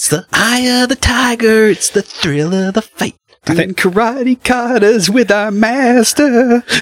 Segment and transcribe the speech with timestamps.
[0.00, 1.66] It's the eye of the tiger.
[1.66, 3.16] It's the thrill of the fight.
[3.44, 6.64] Doing karate katas with our master.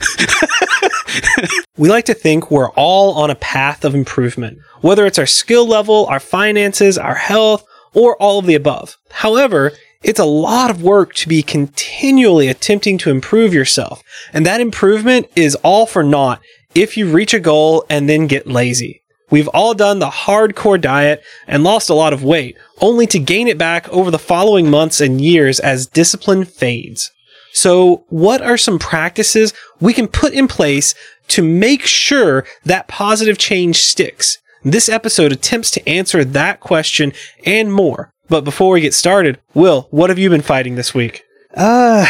[1.77, 5.67] We like to think we're all on a path of improvement, whether it's our skill
[5.67, 8.97] level, our finances, our health, or all of the above.
[9.11, 9.73] However,
[10.03, 15.29] it's a lot of work to be continually attempting to improve yourself, and that improvement
[15.35, 16.41] is all for naught
[16.75, 18.98] if you reach a goal and then get lazy.
[19.30, 23.48] We've all done the hardcore diet and lost a lot of weight, only to gain
[23.48, 27.10] it back over the following months and years as discipline fades.
[27.52, 30.95] So, what are some practices we can put in place
[31.29, 34.38] to make sure that positive change sticks?
[34.65, 37.13] This episode attempts to answer that question
[37.45, 38.13] and more.
[38.29, 41.23] But before we get started, Will, what have you been fighting this week?
[41.54, 42.07] Uh,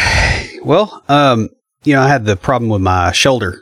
[0.63, 1.49] well, um,
[1.83, 3.61] you know, I had the problem with my shoulder.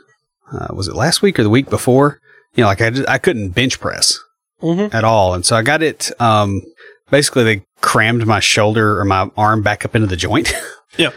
[0.50, 2.20] Uh, was it last week or the week before?
[2.58, 4.18] You know, like I, just, I couldn't bench press
[4.60, 4.94] Mm-hmm.
[4.96, 5.34] at all.
[5.34, 6.62] And so I got it, um,
[7.12, 10.52] basically they crammed my shoulder or my arm back up into the joint.
[10.96, 11.10] Yeah.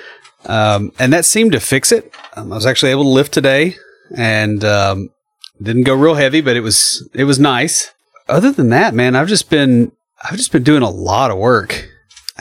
[0.46, 2.14] Um, and that seemed to fix it.
[2.36, 3.78] Um, I was actually able to lift today
[4.16, 5.10] and, um,
[5.60, 7.92] didn't go real heavy, but it was, it was nice.
[8.30, 9.92] Other than that, man, I've just been,
[10.24, 11.90] I've just been doing a lot of work.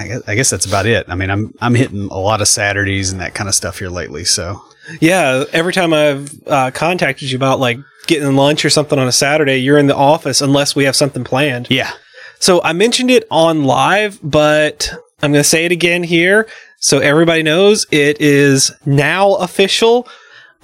[0.00, 1.06] I guess, I guess that's about it.
[1.08, 3.90] I mean, I'm, I'm hitting a lot of Saturdays and that kind of stuff here
[3.90, 4.24] lately.
[4.24, 4.62] So
[5.00, 9.12] Yeah, every time I've uh, contacted you about like getting lunch or something on a
[9.12, 11.68] Saturday, you're in the office unless we have something planned.
[11.70, 11.92] yeah,
[12.38, 14.90] So I mentioned it on live, but
[15.22, 16.48] I'm going to say it again here
[16.82, 20.08] so everybody knows it is now official.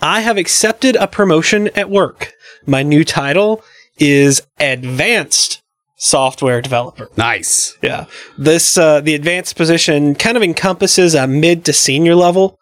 [0.00, 2.32] I have accepted a promotion at work.
[2.64, 3.62] My new title
[3.98, 5.62] is Advanced
[5.96, 7.08] Software Developer.
[7.16, 7.76] nice.
[7.82, 8.04] Yeah.
[8.36, 12.58] This, uh, the advanced position kind of encompasses a mid to senior level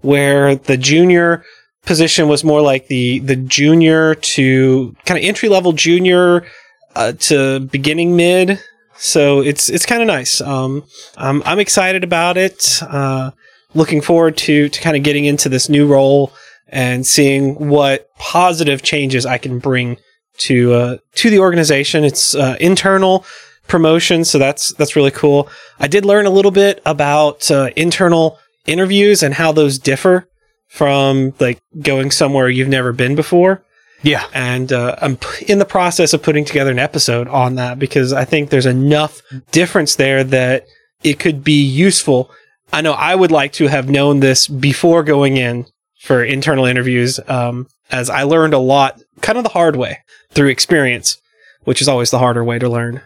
[0.00, 1.44] where the junior
[1.84, 6.46] position was more like the, the junior to kind of entry level junior,
[6.94, 8.58] uh, to beginning mid.
[8.96, 10.40] So it's, it's kind of nice.
[10.40, 10.84] Um,
[11.16, 12.80] I'm, I'm excited about it.
[12.82, 13.32] Uh,
[13.74, 16.32] looking forward to, to kind of getting into this new role
[16.68, 19.98] and seeing what positive changes I can bring
[20.38, 22.04] to, uh, to the organization.
[22.04, 23.24] It's, uh, internal
[23.68, 24.24] promotion.
[24.24, 25.48] So that's that's really cool.
[25.78, 30.28] I did learn a little bit about uh, internal interviews and how those differ
[30.66, 33.62] from like going somewhere you've never been before.
[34.02, 34.26] Yeah.
[34.32, 38.12] And uh, I'm p- in the process of putting together an episode on that because
[38.12, 40.66] I think there's enough difference there that
[41.02, 42.30] it could be useful.
[42.72, 45.66] I know I would like to have known this before going in
[46.00, 49.98] for internal interviews, um, as I learned a lot kind of the hard way
[50.38, 51.20] through experience,
[51.64, 53.02] which is always the harder way to learn.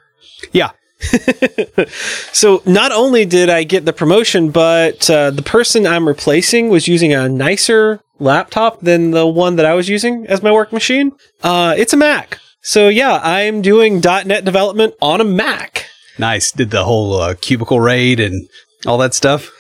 [0.53, 0.73] Yeah.
[2.33, 6.87] so not only did I get the promotion, but uh, the person I'm replacing was
[6.87, 11.13] using a nicer laptop than the one that I was using as my work machine.
[11.43, 12.39] Uh, it's a Mac.
[12.61, 15.87] So yeah, I'm doing .NET development on a Mac.
[16.19, 16.53] Nice.
[16.53, 18.47] Did the whole uh, cubicle raid and
[18.87, 19.51] all that stuff.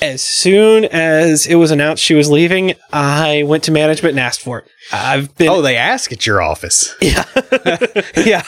[0.00, 4.40] As soon as it was announced she was leaving, I went to management and asked
[4.40, 4.66] for it.
[4.92, 6.94] I've been Oh, they ask at your office.
[7.02, 7.24] yeah
[8.16, 8.42] yeah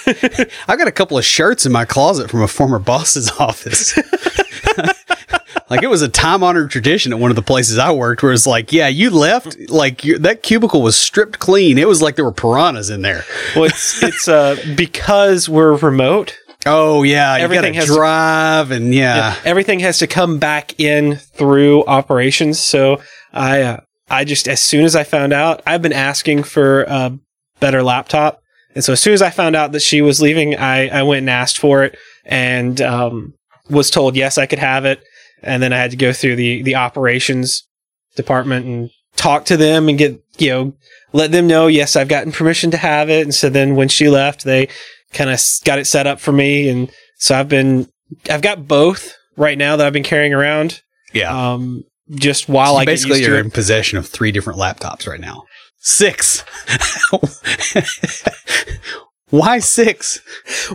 [0.68, 3.96] I got a couple of shirts in my closet from a former boss's office.
[5.68, 8.32] like it was a time honored tradition at one of the places I worked where
[8.32, 11.76] it's like, yeah, you left, like that cubicle was stripped clean.
[11.78, 13.24] It was like there were piranhas in there.
[13.54, 16.36] well, it's it's uh, because we're remote.
[16.66, 17.36] Oh, yeah.
[17.38, 19.36] You Everything has to to- drive and yeah.
[19.44, 22.60] everything has to come back in through operations.
[22.60, 23.00] So
[23.32, 27.16] I, uh, I just as soon as I found out, I've been asking for a
[27.60, 28.42] better laptop,
[28.74, 31.20] and so as soon as I found out that she was leaving, I I went
[31.20, 33.34] and asked for it, and um,
[33.70, 35.00] was told yes I could have it,
[35.44, 37.68] and then I had to go through the the operations
[38.16, 40.72] department and talk to them and get you know
[41.12, 44.08] let them know yes I've gotten permission to have it, and so then when she
[44.08, 44.68] left, they
[45.12, 47.88] kind of got it set up for me, and so I've been
[48.30, 50.82] I've got both right now that I've been carrying around.
[51.12, 51.52] Yeah.
[51.52, 53.44] Um, just while So I get basically, you're it.
[53.44, 55.44] in possession of three different laptops right now.
[55.78, 56.44] Six.
[59.30, 60.20] Why six?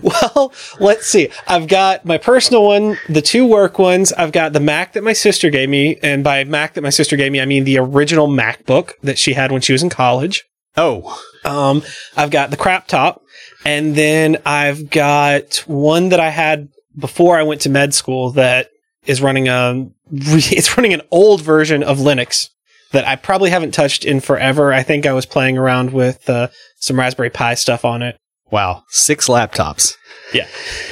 [0.02, 1.28] Well, let's see.
[1.46, 4.14] I've got my personal one, the two work ones.
[4.14, 7.18] I've got the Mac that my sister gave me, and by Mac that my sister
[7.18, 10.46] gave me, I mean the original MacBook that she had when she was in college.
[10.78, 11.84] Oh, Um,
[12.16, 13.22] I've got the crap top,
[13.66, 18.70] and then I've got one that I had before I went to med school that
[19.06, 22.50] is running a it's running an old version of Linux
[22.92, 24.72] that I probably haven't touched in forever.
[24.72, 26.48] I think I was playing around with uh,
[26.78, 28.18] some Raspberry Pi stuff on it.
[28.52, 29.96] Wow, six laptops.
[30.32, 30.48] Yeah,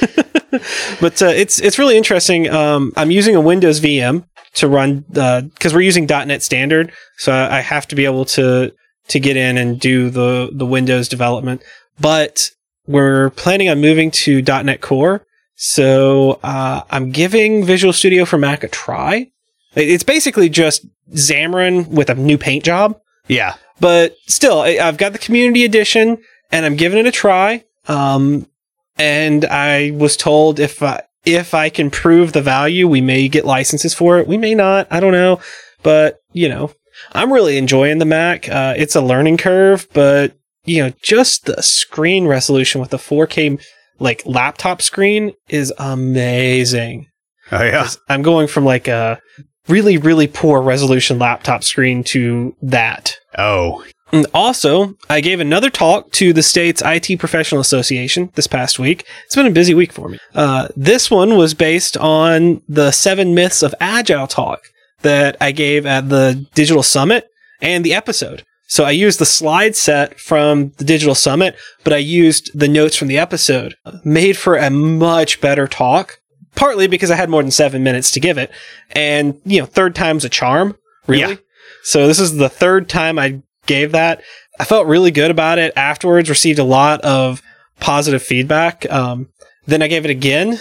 [1.00, 2.50] but uh, it's it's really interesting.
[2.50, 7.60] Um, I'm using a Windows VM to run because we're using .NET Standard, so I
[7.60, 8.72] have to be able to
[9.08, 11.62] to get in and do the the Windows development.
[12.00, 12.50] But
[12.86, 15.26] we're planning on moving to .NET Core,
[15.56, 19.30] so uh, I'm giving Visual Studio for Mac a try.
[19.74, 23.00] It's basically just Xamarin with a new paint job.
[23.28, 23.54] Yeah.
[23.80, 26.18] But still, I've got the community edition
[26.52, 27.64] and I'm giving it a try.
[27.88, 28.48] Um,
[28.96, 33.44] and I was told if I, if I can prove the value, we may get
[33.44, 34.28] licenses for it.
[34.28, 34.86] We may not.
[34.90, 35.40] I don't know.
[35.82, 36.70] But, you know,
[37.12, 38.48] I'm really enjoying the Mac.
[38.48, 43.62] Uh, it's a learning curve, but, you know, just the screen resolution with the 4K
[43.98, 47.06] like laptop screen is amazing.
[47.52, 47.88] Oh yeah.
[48.08, 49.20] I'm going from like a
[49.68, 53.16] really, really poor resolution laptop screen to that.
[53.38, 53.84] Oh.
[54.12, 59.04] And also, I gave another talk to the state's IT Professional Association this past week.
[59.24, 60.18] It's been a busy week for me.
[60.34, 64.60] Uh, this one was based on the seven myths of agile talk
[65.02, 67.26] that I gave at the Digital Summit
[67.60, 68.44] and the episode.
[68.66, 72.96] So I used the slide set from the Digital Summit, but I used the notes
[72.96, 76.18] from the episode, made for a much better talk
[76.54, 78.50] partly because I had more than seven minutes to give it.
[78.92, 80.76] And, you know, third time's a charm,
[81.06, 81.34] really.
[81.34, 81.38] Yeah.
[81.82, 84.22] So this is the third time I gave that.
[84.58, 87.42] I felt really good about it afterwards, received a lot of
[87.80, 88.90] positive feedback.
[88.90, 89.28] Um,
[89.66, 90.58] then I gave it again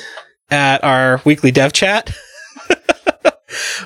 [0.50, 2.12] at our weekly dev chat.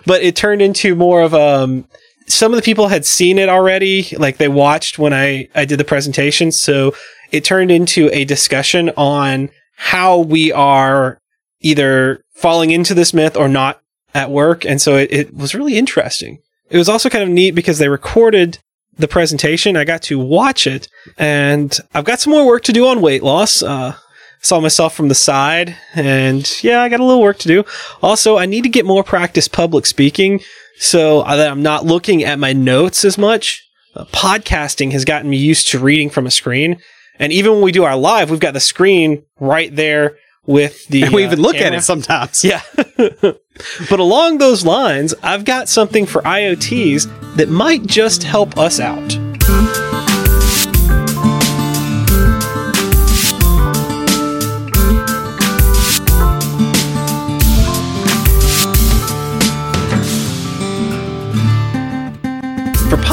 [0.06, 1.88] but it turned into more of um
[2.28, 5.80] some of the people had seen it already, like they watched when I, I did
[5.80, 6.52] the presentation.
[6.52, 6.94] So
[7.32, 11.20] it turned into a discussion on how we are
[11.62, 13.82] either falling into this myth or not
[14.14, 14.66] at work.
[14.66, 16.40] And so it, it was really interesting.
[16.70, 18.60] It was also kind of neat because they recorded
[18.98, 19.78] the presentation.
[19.78, 23.24] I got to watch it and I've got some more work to do on weight
[23.24, 23.64] loss.
[23.64, 23.96] Uh,
[24.42, 27.64] saw myself from the side and yeah, I got a little work to do.
[28.02, 30.42] Also, I need to get more practice public speaking
[30.80, 33.68] so that I'm not looking at my notes as much.
[33.96, 36.80] Uh, podcasting has gotten me used to reading from a screen.
[37.20, 41.04] And even when we do our live, we've got the screen right there with the.
[41.04, 41.78] And we even uh, look camera.
[41.78, 42.44] at it sometimes.
[42.44, 42.62] Yeah.
[42.98, 49.18] but along those lines, I've got something for IoTease that might just help us out.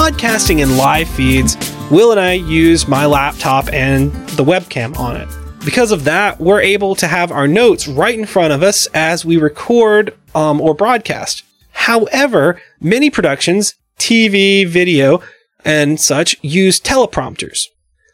[0.04, 1.56] Podcasting and live feeds,
[1.90, 5.28] Will and I use my laptop and the webcam on it.
[5.64, 9.24] Because of that, we're able to have our notes right in front of us as
[9.24, 11.42] we record um, or broadcast.
[11.72, 15.22] However, many productions, TV, video,
[15.64, 17.62] and such use teleprompters.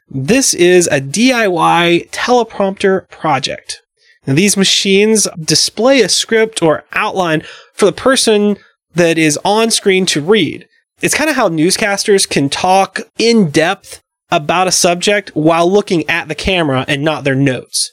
[0.09, 3.83] This is a DIY teleprompter project.
[4.29, 7.43] Now, these machines display a script or outline
[7.75, 8.59] for the person
[8.95, 10.69] that is on screen to read.
[11.01, 16.29] It's kind of how newscasters can talk in depth about a subject while looking at
[16.29, 17.93] the camera and not their notes.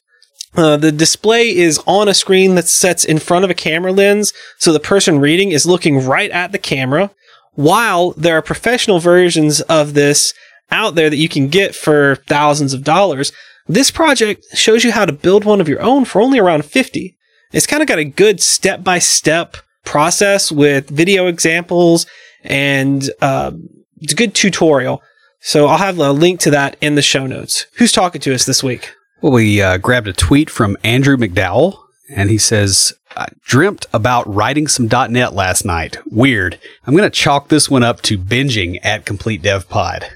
[0.56, 4.33] Uh, the display is on a screen that sets in front of a camera lens,
[4.57, 7.11] so the person reading is looking right at the camera.
[7.54, 10.33] While there are professional versions of this
[10.69, 13.31] out there that you can get for thousands of dollars,
[13.68, 17.16] this project shows you how to build one of your own for only around 50.
[17.52, 22.06] It's kind of got a good step by step process with video examples
[22.47, 23.51] and uh,
[24.01, 25.01] it's a good tutorial.
[25.39, 27.68] So I'll have a link to that in the show notes.
[27.73, 28.94] Who's talking to us this week?
[29.21, 34.31] Well, we uh, grabbed a tweet from Andrew McDowell, and he says, I dreamt about
[34.33, 35.97] writing some .NET last night.
[36.06, 36.59] Weird.
[36.85, 40.07] I'm going to chalk this one up to binging at Complete Dev Pod.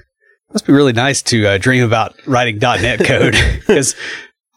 [0.52, 3.94] Must be really nice to uh, dream about writing .NET code because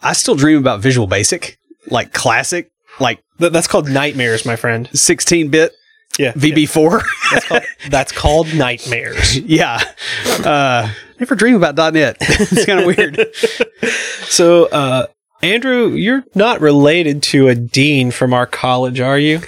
[0.01, 1.57] I still dream about Visual Basic,
[1.89, 4.89] like classic, like Th- That's called nightmares, my friend.
[4.93, 5.73] 16 bit
[6.17, 6.31] Yeah.
[6.33, 7.03] VB4.
[7.31, 9.37] That's called, that's called nightmares.
[9.39, 9.81] yeah.
[10.25, 12.17] Uh, never dream about .NET.
[12.21, 13.19] it's kind of weird.
[14.27, 15.05] So, uh,
[15.43, 19.41] Andrew, you're not related to a dean from our college, are you?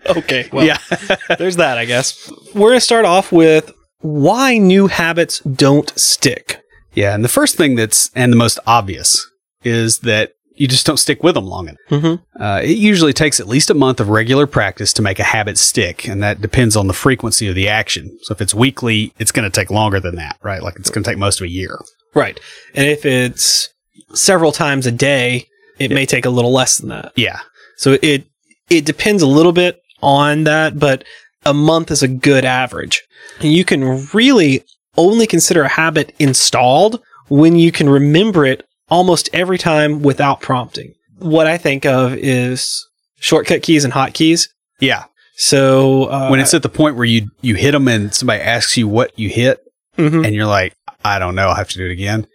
[0.18, 0.78] okay, well, yeah,
[1.38, 1.78] there's that.
[1.78, 6.62] I guess we're gonna start off with why new habits don't stick.
[6.94, 9.26] Yeah, and the first thing that's and the most obvious
[9.64, 11.80] is that you just don't stick with them long enough.
[11.90, 12.42] Mm-hmm.
[12.44, 15.58] Uh, it usually takes at least a month of regular practice to make a habit
[15.58, 18.16] stick, and that depends on the frequency of the action.
[18.22, 20.62] So if it's weekly, it's going to take longer than that, right?
[20.62, 21.80] Like it's going to take most of a year.
[22.14, 22.40] Right.
[22.76, 23.70] And if it's
[24.14, 25.48] several times a day,
[25.80, 25.96] it yeah.
[25.96, 27.12] may take a little less than that.
[27.16, 27.40] Yeah.
[27.78, 28.28] So it
[28.70, 31.04] it depends a little bit on that, but
[31.44, 33.02] a month is a good average.
[33.40, 34.64] And you can really
[34.96, 40.94] only consider a habit installed when you can remember it almost every time without prompting.
[41.18, 44.50] What I think of is shortcut keys and hotkeys.
[44.80, 45.06] Yeah.
[45.38, 48.78] So uh, when it's at the point where you you hit them and somebody asks
[48.78, 49.60] you what you hit,
[49.98, 50.24] mm-hmm.
[50.24, 52.28] and you're like, I don't know, I have to do it again.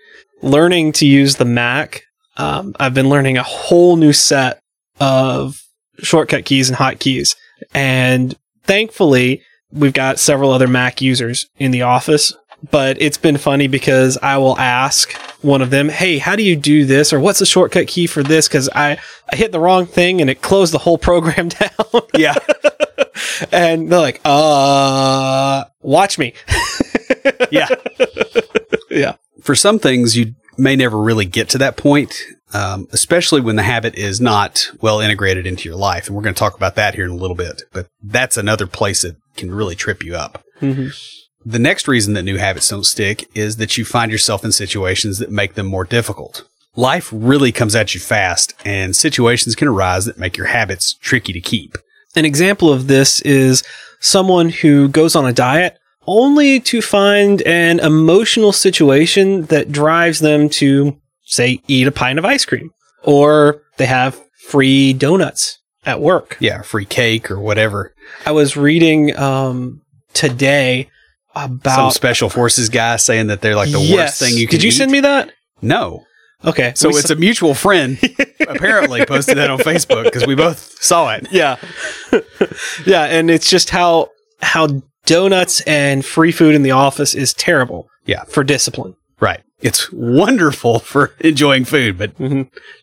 [0.43, 2.03] Learning to use the Mac,
[2.37, 4.61] um, I've been learning a whole new set
[4.99, 5.61] of
[5.99, 7.37] shortcut keys and hotkeys,
[7.75, 8.35] and
[8.65, 12.35] thankfully we've got several other Mac users in the office
[12.71, 16.57] but it's been funny because I will ask one of them, "Hey, how do you
[16.57, 18.99] do this?" or "What's the shortcut key for this?" Because I
[19.33, 21.71] I hit the wrong thing and it closed the whole program down.
[22.17, 22.35] yeah,
[23.53, 26.33] and they're like, "Uh, watch me."
[27.51, 27.69] yeah,
[28.91, 29.15] yeah.
[29.43, 32.15] For some things, you may never really get to that point,
[32.53, 36.07] um, especially when the habit is not well integrated into your life.
[36.07, 37.63] And we're going to talk about that here in a little bit.
[37.73, 40.43] But that's another place that can really trip you up.
[40.61, 40.89] Mm-hmm.
[41.49, 45.19] The next reason that new habits don't stick is that you find yourself in situations
[45.19, 46.43] that make them more difficult.
[46.75, 51.33] Life really comes at you fast, and situations can arise that make your habits tricky
[51.33, 51.77] to keep.
[52.17, 53.63] An example of this is
[54.01, 60.49] someone who goes on a diet only to find an emotional situation that drives them
[60.49, 62.73] to, say, eat a pint of ice cream,
[63.05, 66.39] or they have free donuts at work.
[66.41, 67.95] Yeah, free cake or whatever.
[68.27, 70.91] I was reading um, today
[71.37, 73.97] about some special forces guy saying that they're like the yes.
[73.97, 74.53] worst thing you could.
[74.53, 74.57] Do.
[74.59, 74.73] Did you eat?
[74.73, 75.33] send me that?
[75.63, 76.05] No.
[76.45, 77.99] Okay, so it's a mutual friend
[78.49, 81.27] apparently posted that on Facebook because we both saw it.
[81.33, 81.57] Yeah,
[82.87, 87.89] yeah, and it's just how how donuts and free food in the office is terrible.
[88.05, 88.97] Yeah, for discipline.
[89.19, 89.43] Right.
[89.61, 92.43] It's wonderful for enjoying food, but mm-hmm.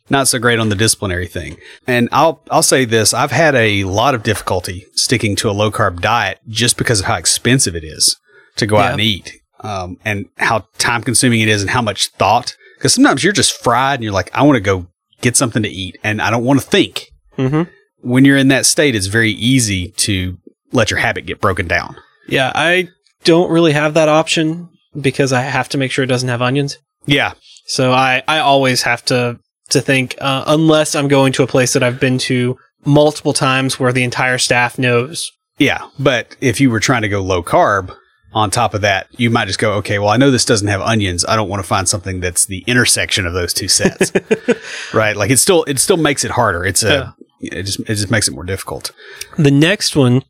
[0.09, 1.57] not so great on the disciplinary thing.
[1.85, 5.71] And I'll I'll say this: I've had a lot of difficulty sticking to a low
[5.71, 8.17] carb diet just because of how expensive it is
[8.57, 8.85] to go yeah.
[8.85, 12.93] out and eat, um, and how time consuming it is, and how much thought Because
[12.93, 14.87] sometimes you're just fried and you're like, I want to go
[15.21, 17.11] get something to eat and I don't want to think.
[17.37, 17.71] Mm-hmm.
[18.01, 20.37] When you're in that state, it's very easy to
[20.73, 21.95] let your habit get broken down.
[22.27, 22.89] Yeah, I
[23.23, 24.67] don't really have that option
[24.99, 26.77] because I have to make sure it doesn't have onions.
[27.05, 27.35] Yeah.
[27.67, 31.71] So I, I always have to to think uh, unless I'm going to a place
[31.71, 35.31] that I've been to multiple times where the entire staff knows.
[35.57, 35.87] Yeah.
[35.97, 37.95] But if you were trying to go low carb
[38.33, 40.81] on top of that, you might just go, okay, well, I know this doesn't have
[40.81, 41.23] onions.
[41.25, 44.11] I don't want to find something that's the intersection of those two sets.
[44.93, 45.15] right.
[45.15, 46.65] Like it still, it still makes it harder.
[46.65, 48.91] It's a, it just, it just makes it more difficult.
[49.37, 50.23] The next one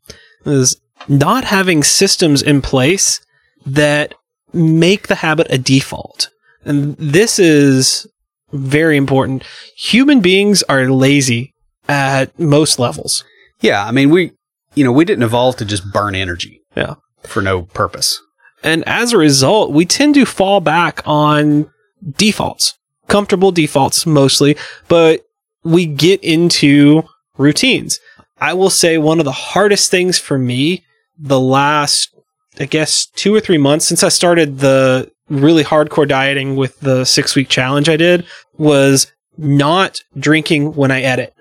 [0.44, 3.24] is not having systems in place
[3.64, 4.14] that
[4.52, 6.30] make the habit a default.
[6.64, 8.06] And this is
[8.52, 9.44] very important.
[9.76, 11.52] Human beings are lazy
[11.88, 13.24] at most levels.
[13.60, 13.84] Yeah.
[13.84, 14.32] I mean, we,
[14.74, 16.60] you know, we didn't evolve to just burn energy.
[16.76, 16.94] Yeah.
[17.26, 18.20] For no purpose.
[18.62, 21.70] And as a result, we tend to fall back on
[22.16, 22.74] defaults,
[23.08, 24.56] comfortable defaults mostly,
[24.88, 25.22] but
[25.62, 27.02] we get into
[27.36, 28.00] routines.
[28.40, 30.84] I will say one of the hardest things for me
[31.18, 32.10] the last,
[32.58, 37.04] I guess, two or three months since I started the really hardcore dieting with the
[37.04, 38.26] six week challenge I did
[38.58, 41.34] was not drinking when I edit.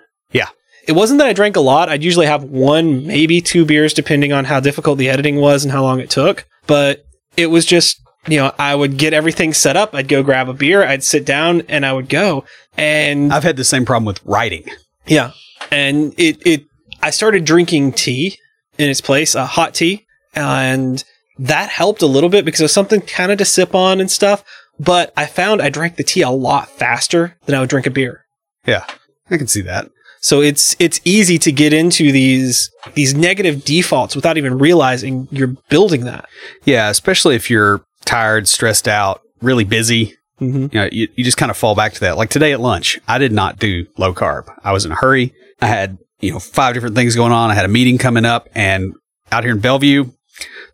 [0.85, 1.89] It wasn't that I drank a lot.
[1.89, 5.71] I'd usually have one, maybe two beers, depending on how difficult the editing was and
[5.71, 6.45] how long it took.
[6.67, 7.05] But
[7.37, 9.95] it was just, you know, I would get everything set up.
[9.95, 10.85] I'd go grab a beer.
[10.85, 12.45] I'd sit down and I would go.
[12.77, 14.65] And I've had the same problem with writing.
[15.05, 15.31] yeah.
[15.71, 16.65] And it, it,
[17.01, 18.37] I started drinking tea
[18.77, 20.05] in its place, a hot tea.
[20.35, 21.03] And
[21.39, 24.11] that helped a little bit because it was something kind of to sip on and
[24.11, 24.43] stuff.
[24.79, 27.91] But I found I drank the tea a lot faster than I would drink a
[27.91, 28.25] beer.
[28.65, 28.85] Yeah.
[29.29, 29.89] I can see that.
[30.23, 35.55] So it's it's easy to get into these these negative defaults without even realizing you're
[35.69, 36.27] building that.
[36.63, 36.89] Yeah.
[36.89, 40.15] Especially if you're tired, stressed out, really busy.
[40.41, 40.75] Mm-hmm.
[40.75, 42.17] You know, you, you just kind of fall back to that.
[42.17, 44.51] Like today at lunch, I did not do low carb.
[44.63, 45.33] I was in a hurry.
[45.61, 47.51] I had, you know, five different things going on.
[47.51, 48.93] I had a meeting coming up and
[49.33, 50.11] out here in Bellevue,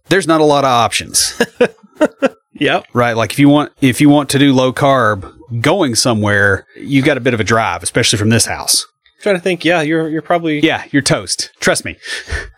[0.10, 1.42] there's not a lot of options.
[2.54, 2.88] Yep.
[2.94, 3.14] right?
[3.14, 7.16] Like if you want if you want to do low carb going somewhere, you got
[7.16, 8.86] a bit of a drive, especially from this house.
[9.22, 9.64] Trying to think.
[9.66, 11.52] Yeah, you're you're probably Yeah, you're toast.
[11.60, 11.98] Trust me.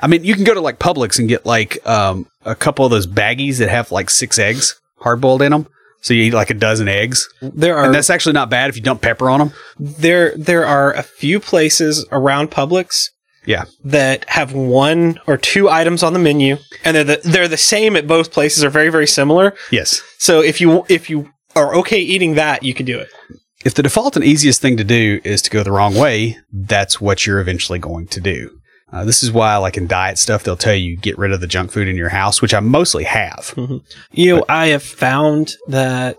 [0.02, 2.92] I mean, you can go to like Publix and get like um, a couple of
[2.92, 5.68] those baggies that have like six eggs hard boiled in them.
[6.04, 8.76] So you eat like a dozen eggs, there are and that's actually not bad if
[8.76, 9.54] you dump pepper on them.
[9.80, 13.10] there there are a few places around Publix
[13.46, 17.56] Yeah, that have one or two items on the menu, and they're the, they're the
[17.56, 18.64] same at both places.
[18.64, 19.54] Are very very similar.
[19.70, 20.02] yes.
[20.18, 23.10] So if you if you are okay eating that, you can do it.
[23.66, 27.00] If the default and easiest thing to do is to go the wrong way, that's
[27.00, 28.58] what you're eventually going to do.
[28.92, 31.48] Uh, this is why, like in diet stuff, they'll tell you get rid of the
[31.48, 33.54] junk food in your house, which I mostly have.
[34.12, 36.18] You know, I have found that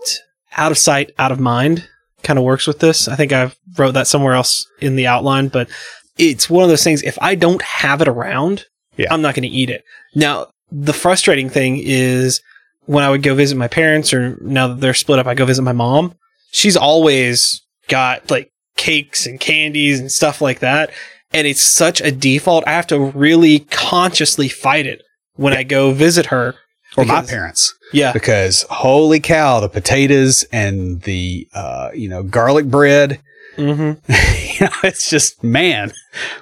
[0.57, 1.87] out of sight, out of mind
[2.23, 3.07] kind of works with this.
[3.07, 5.69] I think I wrote that somewhere else in the outline, but
[6.17, 7.03] it's one of those things.
[7.03, 8.65] If I don't have it around,
[8.97, 9.13] Yeah.
[9.13, 9.83] I'm not going to eat it.
[10.15, 12.41] Now, the frustrating thing is
[12.85, 15.45] when I would go visit my parents, or now that they're split up, I go
[15.45, 16.15] visit my mom.
[16.53, 20.91] She's always got like cakes and candies and stuff like that.
[21.33, 22.65] And it's such a default.
[22.67, 25.01] I have to really consciously fight it
[25.35, 26.55] when I go visit her.
[26.95, 27.73] Or my parents.
[27.91, 28.13] Yeah.
[28.13, 33.19] because holy cow, the potatoes and the uh, you know garlic bread,
[33.57, 34.11] Mm-hmm.
[34.61, 35.91] you know, it's just man.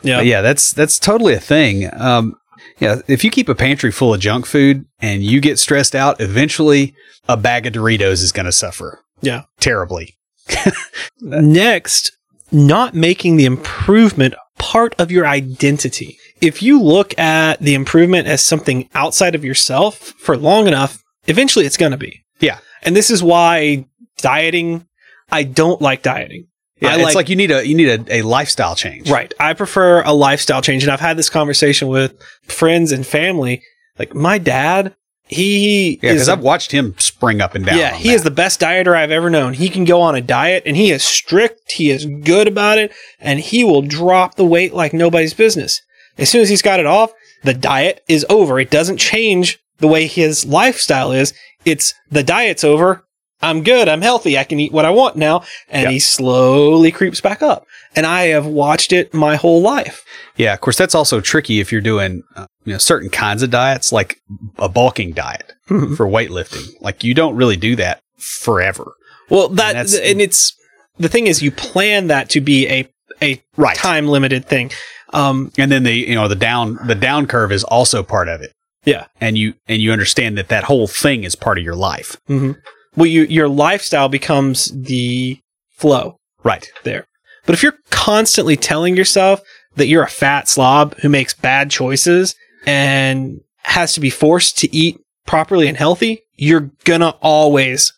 [0.01, 0.17] Yeah.
[0.17, 1.89] But yeah, that's that's totally a thing.
[1.93, 2.37] Um,
[2.79, 6.19] yeah, if you keep a pantry full of junk food and you get stressed out,
[6.19, 6.95] eventually
[7.27, 9.43] a bag of Doritos is going to suffer Yeah.
[9.59, 10.17] terribly.
[11.21, 12.11] Next,
[12.51, 16.17] not making the improvement part of your identity.
[16.41, 21.65] If you look at the improvement as something outside of yourself for long enough, eventually
[21.65, 22.23] it's going to be.
[22.39, 22.57] Yeah.
[22.81, 23.85] And this is why
[24.17, 24.87] dieting,
[25.31, 26.47] I don't like dieting.
[26.79, 29.09] Yeah, I it's like- like, you need a you need a, a lifestyle change.
[29.09, 29.31] Right.
[29.39, 30.83] I prefer a lifestyle change.
[30.83, 33.61] And I've had this conversation with friends and family.
[33.99, 34.95] Like my dad,
[35.31, 37.77] he Yeah, because I've watched him spring up and down.
[37.77, 38.15] yeah, he that.
[38.15, 39.53] is the best dieter I've ever known.
[39.53, 42.91] He can go on a diet and he is strict, he is good about it,
[43.19, 45.81] and he will drop the weight like nobody's business.
[46.17, 47.13] As soon as he's got it off,
[47.43, 48.59] the diet is over.
[48.59, 51.33] It doesn't change the way his lifestyle is.
[51.65, 53.05] It's the diet's over.
[53.41, 53.87] I'm good.
[53.89, 54.37] I'm healthy.
[54.37, 55.43] I can eat what I want now.
[55.69, 55.89] And Yeah.
[55.91, 57.65] he slowly creeps back up.
[57.95, 60.03] And I have watched it my whole life.
[60.37, 63.49] Yeah, of course, that's also tricky if you're doing uh, you know certain kinds of
[63.49, 64.17] diets, like
[64.57, 65.97] a bulking diet Mhm.
[65.97, 66.67] for weightlifting.
[66.79, 68.93] Like you don't really do that forever,
[69.29, 70.53] Well, that, that's- and it's,
[70.99, 72.87] the thing is you plan that to be a,
[73.21, 73.75] a right?
[73.75, 74.71] time limited thing.
[75.13, 78.41] Um, And then the you know the down the down curve is also part of
[78.41, 78.51] it,
[78.85, 79.05] yeah.
[79.19, 82.15] and you and you understand that that whole thing is part of your life.
[82.27, 82.51] hmm
[82.95, 85.39] well, you, your lifestyle becomes the
[85.77, 86.67] flow Right.
[86.83, 87.05] there.
[87.45, 89.41] But if you're constantly telling yourself
[89.75, 94.75] that you're a fat slob who makes bad choices and has to be forced to
[94.75, 97.93] eat properly and healthy, you're gonna always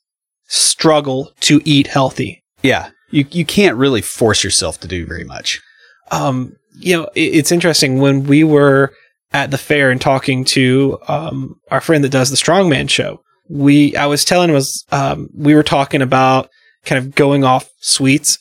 [0.47, 2.43] struggle to eat healthy.
[2.61, 2.89] Yeah.
[3.11, 5.61] You you can't really force yourself to do very much.
[6.11, 8.91] Um, you know, it, it's interesting when we were
[9.31, 13.19] at the fair and talking to um, our friend that does the Strongman show.
[13.49, 16.49] We, I was telling was um, we were talking about
[16.85, 18.37] kind of going off sweets.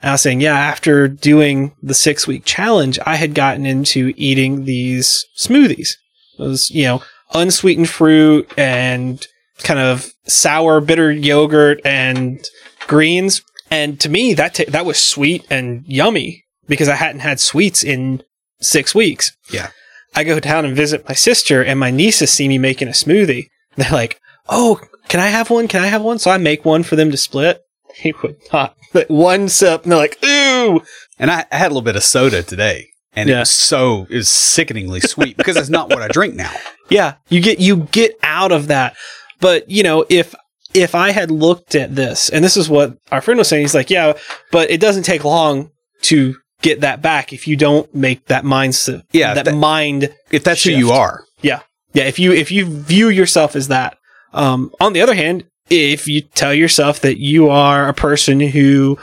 [0.00, 4.12] And I was saying, yeah, after doing the six week challenge, I had gotten into
[4.16, 5.90] eating these smoothies.
[6.38, 7.02] Those, you know,
[7.34, 9.24] unsweetened fruit and
[9.58, 12.44] kind of sour, bitter yogurt and
[12.86, 13.42] greens.
[13.70, 17.82] And to me, that ta that was sweet and yummy because I hadn't had sweets
[17.82, 18.22] in
[18.60, 19.34] six weeks.
[19.50, 19.70] Yeah.
[20.14, 23.46] I go down and visit my sister, and my nieces see me making a smoothie.
[23.76, 25.68] They're like, "Oh, can I have one?
[25.68, 27.62] Can I have one?" So I make one for them to split.
[27.94, 28.74] He would not.
[28.94, 30.80] But one sip, and they're like, "Ooh."
[31.18, 33.40] And I, I had a little bit of soda today, and it Yeah.
[33.40, 36.52] was so it was sickeningly sweet because it's not what I drink now.
[36.90, 38.96] Yeah, you get you get out of that.
[39.40, 40.34] But you know, if
[40.74, 43.74] if I had looked at this, and this is what our friend was saying, he's
[43.74, 44.12] like, yeah,
[44.50, 45.70] but it doesn't take long
[46.02, 50.14] to get that back if you don't make that mindset, Yeah, that, that- mind.
[50.30, 51.60] If that's who you are, Yeah,
[51.94, 52.04] yeah.
[52.04, 53.96] If you if you view yourself as that.
[54.32, 58.98] Um, on the other hand, if you tell yourself that you are a person who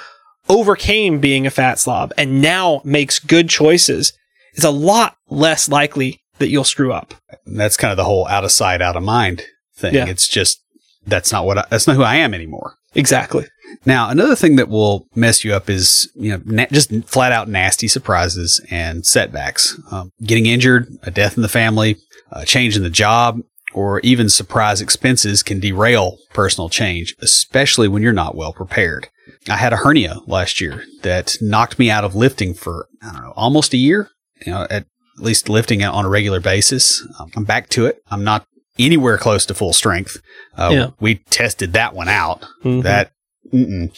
[0.48, 4.14] overcame being a fat slob and now makes good choices,
[4.54, 7.14] it's a lot less likely that you'll screw up.
[7.46, 9.44] That's kind of the whole out of sight, out of mind
[9.76, 9.94] thing.
[9.94, 10.08] Yeah.
[10.08, 10.62] It's just
[11.06, 12.76] that's not what I, that's not who I am anymore.
[12.96, 13.46] Exactly.
[13.86, 17.48] Now, another thing that will mess you up is you know na- just flat out
[17.48, 19.80] nasty surprises and setbacks.
[19.92, 21.98] Um, getting injured, a death in the family,
[22.32, 23.40] a change in the job,
[23.74, 29.10] or even surprise expenses can derail personal change, especially when you're not well prepared.
[29.50, 33.24] I had a hernia last year that knocked me out of lifting for I don't
[33.24, 34.10] know almost a year.
[34.46, 34.86] You know, at
[35.18, 37.06] least lifting on a regular basis.
[37.20, 38.02] Um, I'm back to it.
[38.10, 38.46] I'm not
[38.78, 40.22] anywhere close to full strength.
[40.58, 40.90] Uh, Yeah.
[41.00, 42.46] We tested that one out.
[42.64, 42.84] Mhm.
[42.84, 43.12] That
[43.54, 43.92] mm-mm.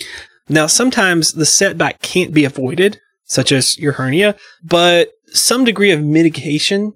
[0.49, 6.03] Now, sometimes the setback can't be avoided, such as your hernia, but some degree of
[6.03, 6.93] mitigation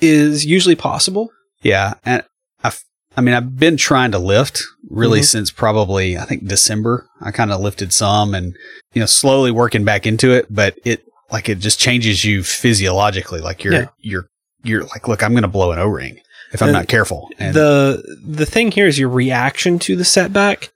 [0.00, 1.30] is usually possible.
[1.62, 2.22] Yeah, and
[2.62, 2.72] I,
[3.16, 5.24] I mean, I've been trying to lift really Mhm.
[5.24, 7.06] since probably I think December.
[7.20, 8.54] I kind of lifted some, and
[8.94, 10.46] you know, slowly working back into it.
[10.50, 13.40] But it like it just changes you physiologically.
[13.40, 13.86] Like you're Yeah.
[14.00, 14.26] you're
[14.64, 16.20] you're like, look, I'm going to blow an O ring
[16.52, 17.28] if I'm And not careful.
[17.38, 20.70] And the the thing here is your reaction to the setback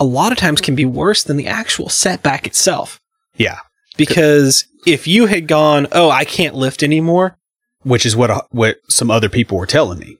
[0.00, 3.00] a lot of times can be worse than the actual setback itself.
[3.36, 3.58] yeah,
[3.96, 7.36] Because if you had gone, "Oh, I can't lift anymore,"
[7.82, 10.17] which is what what some other people were telling me.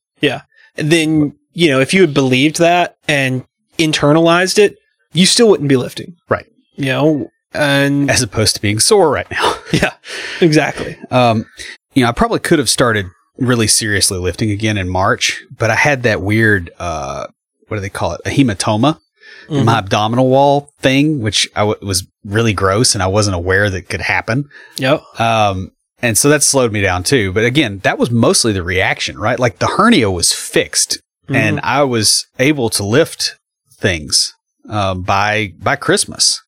[0.76, 3.44] Then you know, if you had believed that and
[3.78, 4.76] internalized it,
[5.12, 6.16] you still wouldn't be lifting.
[6.28, 6.46] Right.
[6.76, 9.56] You know, and As opposed to being sore right now.
[9.72, 9.94] yeah,
[10.40, 10.96] exactly.
[11.10, 11.46] Um,
[11.94, 13.06] you know, I probably could have started
[13.38, 17.26] really seriously lifting again in March, but I had that weird, uh,
[17.66, 18.20] what do they call it?
[18.24, 19.00] A hematoma
[19.48, 23.70] in my abdominal wall thing, which I w- was really gross and I wasn't aware
[23.70, 24.48] that could happen.
[24.76, 25.02] Yep.
[25.18, 27.32] Um, and so that slowed me down too.
[27.32, 29.38] But again, that was mostly the reaction, right?
[29.38, 33.36] Like the hernia was fixed and I was able to lift
[33.72, 34.32] things,
[34.68, 36.42] um, by, by Christmas.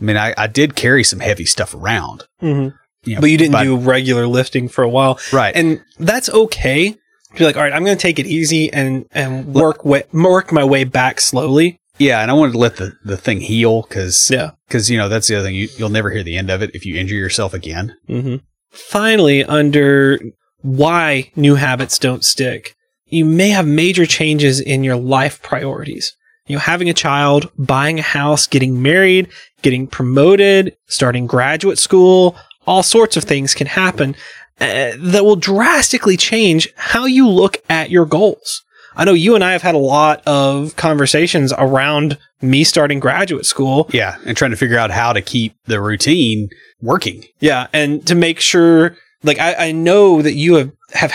[0.00, 2.24] I mean, I, I did carry some heavy stuff around.
[2.42, 2.74] Mhm.
[3.04, 5.54] You know, but you didn't but- do regular lifting for a while, right.
[5.54, 6.96] and that's okay.
[7.36, 10.52] You're like, all right, I'm going to take it easy and and work way, work
[10.52, 11.78] my way back slowly.
[11.98, 14.50] Yeah, and I wanted to let the, the thing heal because Yeah.
[14.70, 16.84] you know that's the other thing you, you'll never hear the end of it if
[16.84, 17.96] you injure yourself again.
[18.06, 18.36] hmm
[18.76, 20.20] Finally, under
[20.62, 26.14] why new habits don't stick, you may have major changes in your life priorities.
[26.46, 29.28] You know, having a child, buying a house, getting married,
[29.62, 32.36] getting promoted, starting graduate school,
[32.66, 34.14] all sorts of things can happen
[34.60, 38.62] uh, that will drastically change how you look at your goals.
[38.94, 43.46] I know you and I have had a lot of conversations around me starting graduate
[43.46, 46.48] school Yeah, and trying to figure out how to keep the routine
[46.80, 47.24] working.
[47.40, 51.12] Yeah, and to make sure, like I, I know that you have have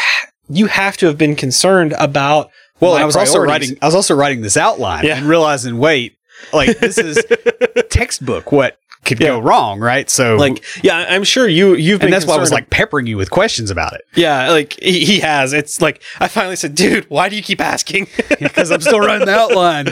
[0.49, 2.49] you have to have been concerned about.
[2.79, 5.17] Well, I was also writing I was also writing this outline Yeah.
[5.17, 6.17] and realizing, wait,
[6.51, 7.23] like this is
[7.89, 10.09] textbook what could go wrong, right?
[10.09, 12.07] So Like, yeah, I'm sure you you've been.
[12.07, 15.05] and that's why I was like peppering you with questions about it yeah, like he,
[15.05, 15.53] he has.
[15.53, 18.07] It's like I finally said, dude, why do you keep asking?
[18.39, 19.85] because I'm still running the outline.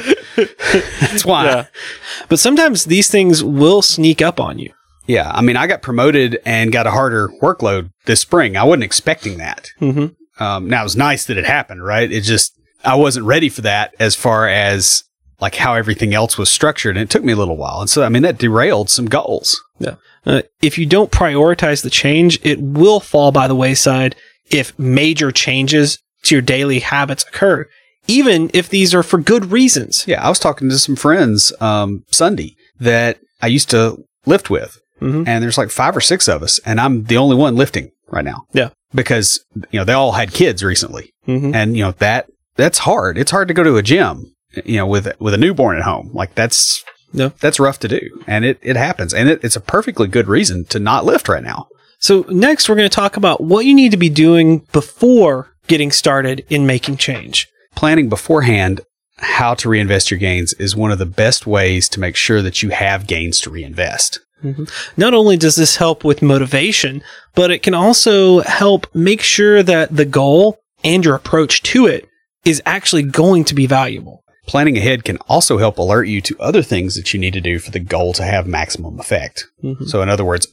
[1.02, 1.46] that's why.
[1.46, 1.66] Yeah.
[2.28, 4.74] But sometimes these things will sneak up on you.
[5.08, 8.56] Yeah, I mean, I got promoted and got a harder workload this spring.
[8.56, 9.72] I wasn't expecting that.
[9.82, 10.44] Mm-hmm.
[10.44, 12.12] Um, now it was nice that it happened, right?
[12.12, 12.54] It just
[12.86, 15.04] I wasn't ready for that as far as
[15.42, 16.98] like how everything else was structured.
[16.98, 17.80] And it took me a little while.
[17.82, 19.62] And so, I mean, that derailed some goals.
[19.80, 19.96] Yeah.
[20.26, 24.16] Uh, if you don't prioritize the change, it will fall by the wayside
[24.52, 27.66] if major changes to your daily habits occur,
[28.08, 30.04] even if these are for good reasons.
[30.08, 30.24] Yeah.
[30.26, 34.78] I was talking to some friends um, Sunday that I used to lift with.
[35.02, 35.26] Mhm.
[35.28, 36.60] And there's like five or six of us.
[36.66, 38.44] And I'm the only one lifting right now.
[38.52, 38.70] Yeah.
[38.94, 39.40] Because,
[39.72, 41.12] you know, they all had kids recently.
[41.28, 41.54] Mhm.
[41.54, 42.26] and you know that
[42.56, 44.34] that's hard it's hard to go to a gym
[44.66, 47.30] you know with with a newborn at home like that's Yeah.
[47.40, 50.66] that's rough to do and it, it happens and it, it's a perfectly good reason
[50.66, 51.68] to not lift right now
[52.00, 55.92] So next we're going to talk about what you need to be doing before getting
[55.92, 57.48] started in making change.
[57.76, 58.82] planning beforehand
[59.18, 62.64] how to reinvest your gains is one of the best ways to make sure that
[62.64, 64.64] you have gains to reinvest mm-hmm.
[64.96, 67.04] Not only does this help with motivation,
[67.36, 72.08] but it can also help make sure that the goal and your approach to it
[72.46, 74.24] is actually going to be valuable.
[74.50, 77.60] Planning ahead can also help alert you to other things that you need to do
[77.60, 79.88] for the goal to have maximum effect Mhm.
[79.88, 80.48] so in other words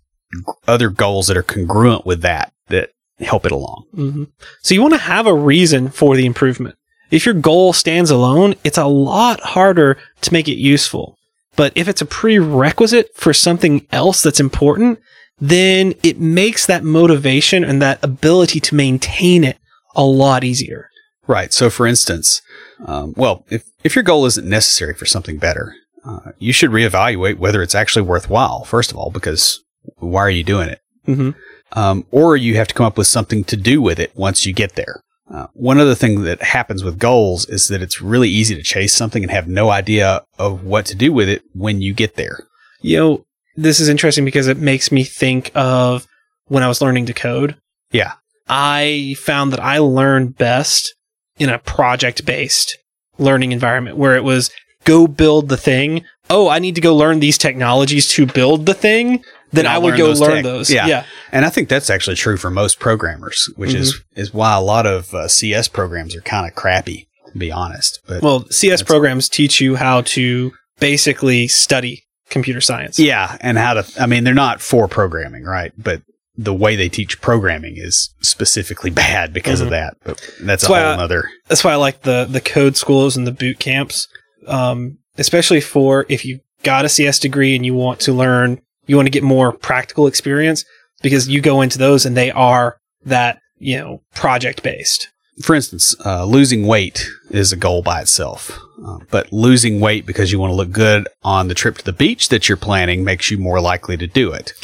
[0.66, 4.24] other goals that are congruent with that that help it along hmm
[4.62, 6.74] So you want to have a reason for the improvement.
[7.10, 11.16] If your goal stands alone, it's a lot harder to make it useful.
[11.54, 14.98] But if it's a prerequisite for something else that's important,
[15.40, 19.56] then it makes that motivation and that ability to maintain it
[19.94, 20.90] a lot easier.
[21.28, 21.52] Right.
[21.52, 22.42] So, for instance,
[22.84, 27.38] um, well, if, if your goal isn't necessary for something better, uh, you should reevaluate
[27.38, 29.62] whether it's actually worthwhile, first of all, because
[29.96, 30.80] why are you doing it?
[31.04, 31.30] hmm
[31.72, 34.52] Um, or you have to come up with something to do with it once you
[34.52, 35.02] get there.
[35.28, 38.94] Uh, one other thing that happens with goals is that it's really easy to chase
[38.94, 42.38] something and have no idea of what to do with it when you get there.
[42.80, 43.24] You know,
[43.56, 46.06] this is interesting because it makes me think of
[46.46, 47.56] when I was learning to code.
[47.90, 48.12] Yeah.
[48.48, 50.94] I found that I learned best
[51.38, 52.78] in a project based
[53.18, 54.50] learning environment where it was
[54.84, 56.04] go build the thing.
[56.28, 59.22] Oh, I need to go learn these technologies to build the thing.
[59.52, 60.44] Then I would learn go those learn tech.
[60.44, 60.70] those.
[60.70, 60.86] Yeah.
[60.86, 61.04] yeah.
[61.30, 64.86] And I think that's actually true for most programmers, which is, is why a lot
[64.86, 68.00] of uh, CS programs are kind of crappy, to be honest.
[68.06, 72.98] But Well, CS programs teach you how to basically study computer science.
[72.98, 74.02] Yeah, and how to.
[74.02, 75.72] I mean, they're not for programming, right?
[75.78, 76.02] But
[76.38, 79.64] the way they teach programming is specifically bad because Mhm.
[79.64, 79.96] of that.
[80.04, 81.30] But that's, That's a whole I- other.
[81.48, 84.06] that's why I like the the code schools and the boot camps,
[84.46, 88.96] um, especially for if you got a CS degree and you want to learn, you
[88.96, 90.64] want to get more practical experience
[91.02, 95.08] because you go into those and they are that you know project based.
[95.42, 100.32] For instance, uh, losing weight is a goal by itself, uh, but losing weight because
[100.32, 103.30] you want to look good on the trip to the beach that you're planning makes
[103.30, 104.54] you more likely to do it.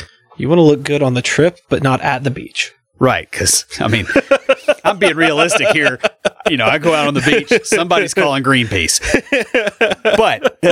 [0.42, 2.72] You want to look good on the trip, but not at the beach.
[2.98, 4.06] Right, because I mean,
[4.84, 6.00] I'm being realistic here.
[6.50, 8.98] You know, I go out on the beach, somebody's calling Greenpeace,
[10.16, 10.58] but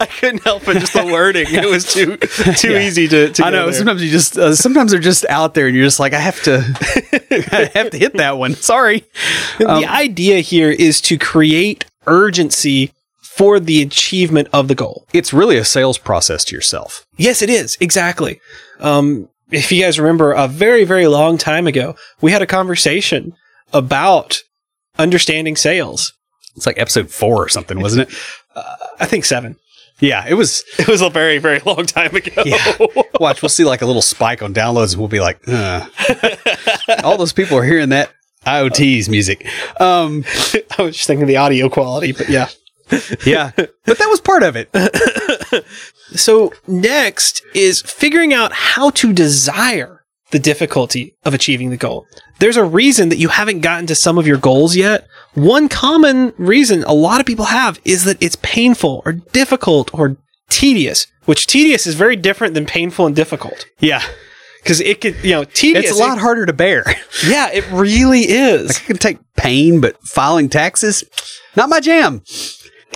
[0.00, 0.78] I couldn't help it.
[0.80, 2.80] Just the wording; it was too too Yeah.
[2.86, 3.30] easy to.
[3.30, 3.74] to I know there.
[3.74, 6.42] sometimes you just uh, sometimes they're just out there and you're just like I have
[6.44, 6.56] to
[7.52, 8.54] I have to hit that one.
[8.54, 9.04] Sorry.
[9.66, 15.06] Um, the idea here is to create urgency for the achievement of the goal.
[15.14, 17.06] It's really a sales process to yourself.
[17.16, 17.76] Yes, it is.
[17.80, 18.40] Exactly.
[18.80, 23.34] Um, if you guys remember a very, very long time ago, we had a conversation
[23.72, 24.40] about
[24.98, 26.12] understanding sales.
[26.56, 28.16] It's like episode 4 or something, wasn't it?
[29.00, 29.56] I think seven.
[30.00, 32.42] Yeah, it was It was a very, very long time ago.
[32.44, 32.76] Yeah.
[33.20, 35.86] Watch, we'll see like a little spike on downloads and we'll be like, uh.
[37.02, 38.10] all those people are hearing that
[38.46, 39.46] IoTease music.
[39.80, 40.24] Um,
[40.78, 42.48] I was just thinking the audio quality, but yeah.
[43.26, 44.68] Yeah, but that was part of it.
[46.16, 52.04] So next is figuring out how to desire the difficulty of achieving the goal.
[52.40, 55.06] There's a reason that you haven't gotten to some of your goals yet.
[55.34, 60.16] One common reason a lot of people have is that it's painful or difficult or
[60.48, 63.66] tedious, which tedious is very different than painful and difficult.
[63.78, 64.02] Yeah,
[64.62, 65.90] Because it could, you know, tedious.
[65.90, 66.84] it's a lot harder to bear.
[67.26, 68.78] yeah, it really is.
[68.78, 71.04] I can take pain, but filing taxes,
[71.54, 72.22] not my jam.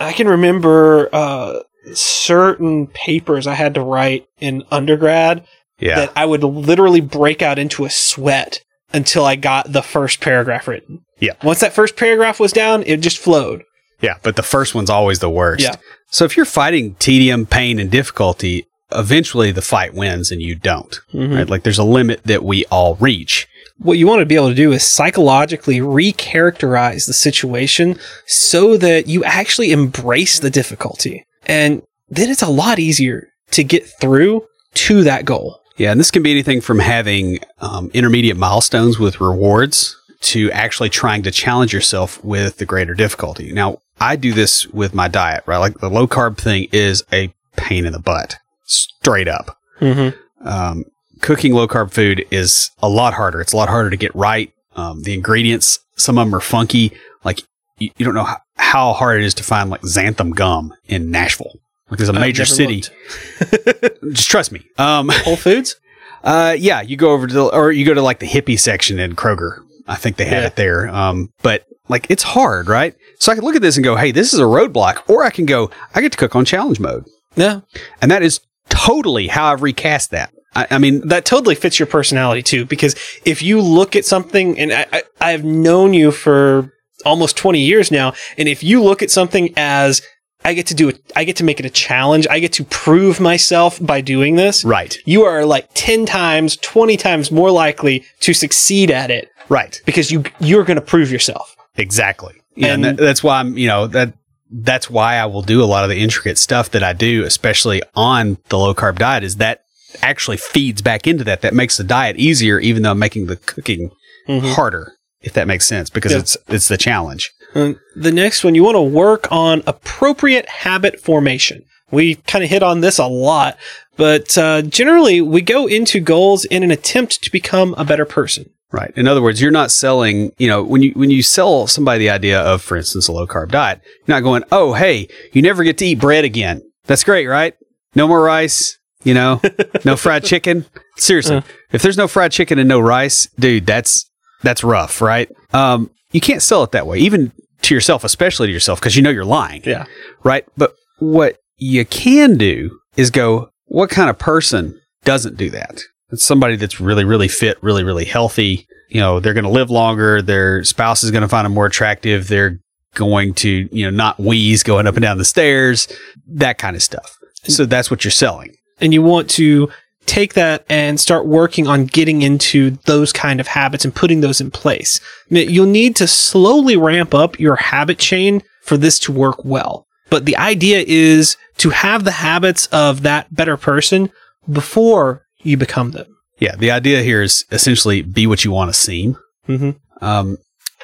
[0.00, 1.60] I can remember uh,
[1.92, 5.44] certain papers I had to write in undergrad
[5.78, 5.96] Yeah.
[5.96, 8.60] that I would literally break out into a sweat
[8.92, 11.00] until I got the first paragraph written.
[11.20, 11.32] Yeah.
[11.42, 13.64] Once that first paragraph was down, it just flowed.
[14.00, 15.62] Yeah, but the first one's always the worst.
[15.62, 15.76] Yeah.
[16.08, 21.00] So if you're fighting tedium, pain, and difficulty, eventually the fight wins and you don't.
[21.12, 21.34] Mhm.
[21.36, 21.48] Right?
[21.48, 23.48] Like there's a limit that we all reach.
[23.78, 29.08] What you want to be able to do is psychologically recharacterize the situation so that
[29.08, 31.26] you actually embrace the difficulty.
[31.46, 35.60] And then it's a lot easier to get through to that goal.
[35.76, 40.88] Yeah, and this can be anything from having um, intermediate milestones with rewards to actually
[40.88, 43.52] trying to challenge yourself with the greater difficulty.
[43.52, 45.58] Now, I do this with my diet, right?
[45.58, 49.58] Like the low carb thing is a pain in the butt, straight up.
[49.80, 50.48] Mm-hmm.
[50.48, 50.84] Um,
[51.24, 53.40] cooking low carb food is a lot harder.
[53.40, 54.52] It's a lot harder to get right.
[54.76, 56.92] Um, the ingredients, some of them are funky.
[57.24, 57.40] Like
[57.78, 61.10] you, you don't know how, how hard it is to find like xanthan gum in
[61.10, 61.52] Nashville.
[61.90, 62.82] Like there's a major city.
[64.12, 64.66] Just trust me.
[64.78, 65.76] Um, Whole Foods.
[66.24, 68.98] uh, yeah, you go over to the, or you go to like the hippie section
[68.98, 69.58] in Kroger.
[69.86, 70.46] I think they had Yeah.
[70.48, 70.88] it there.
[70.88, 72.94] Um, but like it's hard, right?
[73.18, 75.30] So I can look at this and go, hey, this is a roadblock, or I
[75.30, 77.04] can go, I get to cook on challenge mode,
[77.36, 77.60] Yeah,
[78.02, 80.33] and that is totally how I've recast that.
[80.56, 82.64] I, I mean, that totally fits your personality too.
[82.64, 86.72] Because if you look at something, and I, I, I've known you for
[87.04, 90.00] almost 20 years now, and if you look at something as
[90.44, 92.64] I get to do it, I get to make it a challenge, I get to
[92.64, 94.64] prove myself by doing this.
[94.64, 99.80] right, You are like 10 times, 20 times more likely to succeed at it right,
[99.86, 101.56] because you, you're going to prove yourself.
[101.76, 102.34] exactly.
[102.56, 104.12] Yeah, and And- that, that's why I'm, you know, that
[104.50, 107.82] that's why I will do a lot of the intricate stuff that I do, especially
[107.96, 109.24] on the low carb diet.
[109.24, 109.63] Is that
[110.02, 111.42] actually feeds back into that?
[111.42, 113.90] That makes the diet easier, even though I'm making the cooking
[114.28, 116.18] harder, if that makes sense, because Yeah.
[116.18, 117.30] it's it's the challenge.
[117.54, 121.62] The next one, you want to work on appropriate habit formation.
[121.92, 123.56] We kind of hit on this a lot,
[123.96, 128.50] but uh, generally we go into goals in an attempt to become a better person.
[128.72, 128.92] Right.
[128.96, 132.10] In other words, you're not selling, you know, when you when you sell somebody the
[132.10, 135.62] idea of, for instance, a low carb diet, you're not going, oh, hey, you never
[135.62, 136.60] get to eat bread again.
[136.86, 137.54] That's great, right?
[137.94, 139.40] No more rice, you know,
[139.84, 140.64] no fried chicken.
[140.96, 144.10] Seriously, if there's no fried chicken and no rice, dude, that's
[144.42, 145.30] that's rough, right?
[145.52, 149.02] Um, you can't sell it that way, even to yourself, especially to yourself, because you
[149.02, 149.86] know you're lying Yeah.
[150.22, 150.44] right?
[150.56, 155.80] But what you can do is go, what kind of person doesn't do that?
[156.10, 158.66] It's somebody that's really, really fit, really, really healthy.
[158.90, 160.20] You know, they're going to live longer.
[160.22, 162.28] Their spouse is going to find them more attractive.
[162.28, 162.60] They're
[162.94, 165.88] going to, you know, not wheeze going up and down the stairs,
[166.28, 167.16] that kind of stuff.
[167.44, 168.54] So that's what you're selling.
[168.80, 169.70] And you want to
[170.06, 174.40] take that and start working on getting into those kind of habits and putting those
[174.40, 175.00] in place.
[175.28, 179.86] You'll need to slowly ramp up your habit chain for this to work well.
[180.10, 184.10] But the idea is to have the habits of that better person
[184.50, 186.06] before you become them.
[186.38, 186.56] Yeah.
[186.56, 189.16] The idea here is essentially be what you want to seem.
[189.48, 189.70] Mm-hmm.
[190.04, 190.36] Um,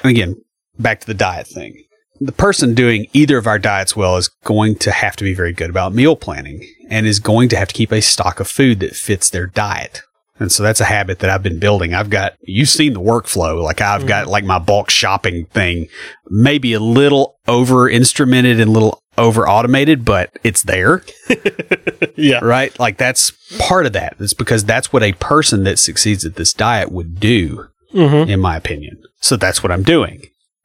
[0.03, 0.35] and again,
[0.79, 1.83] back to the diet thing.
[2.23, 5.53] The person doing either of our diets well is going to have to be very
[5.53, 8.79] good about meal planning and is going to have to keep a stock of food
[8.81, 10.01] that fits their diet.
[10.37, 11.93] And so that's a habit that I've been building.
[11.95, 13.61] I've got, you've seen the workflow.
[13.63, 15.87] Like I've got like my bulk shopping thing,
[16.29, 21.03] maybe a little over instrumented and a little over automated, but it's there
[22.15, 22.39] Yeah.
[22.43, 22.77] right?
[22.79, 24.15] Like that's part of that.
[24.19, 28.29] It's because that's what a person that succeeds at this diet would do, Mm-hmm.
[28.29, 29.01] in my opinion.
[29.19, 30.21] So that's what I'm doing.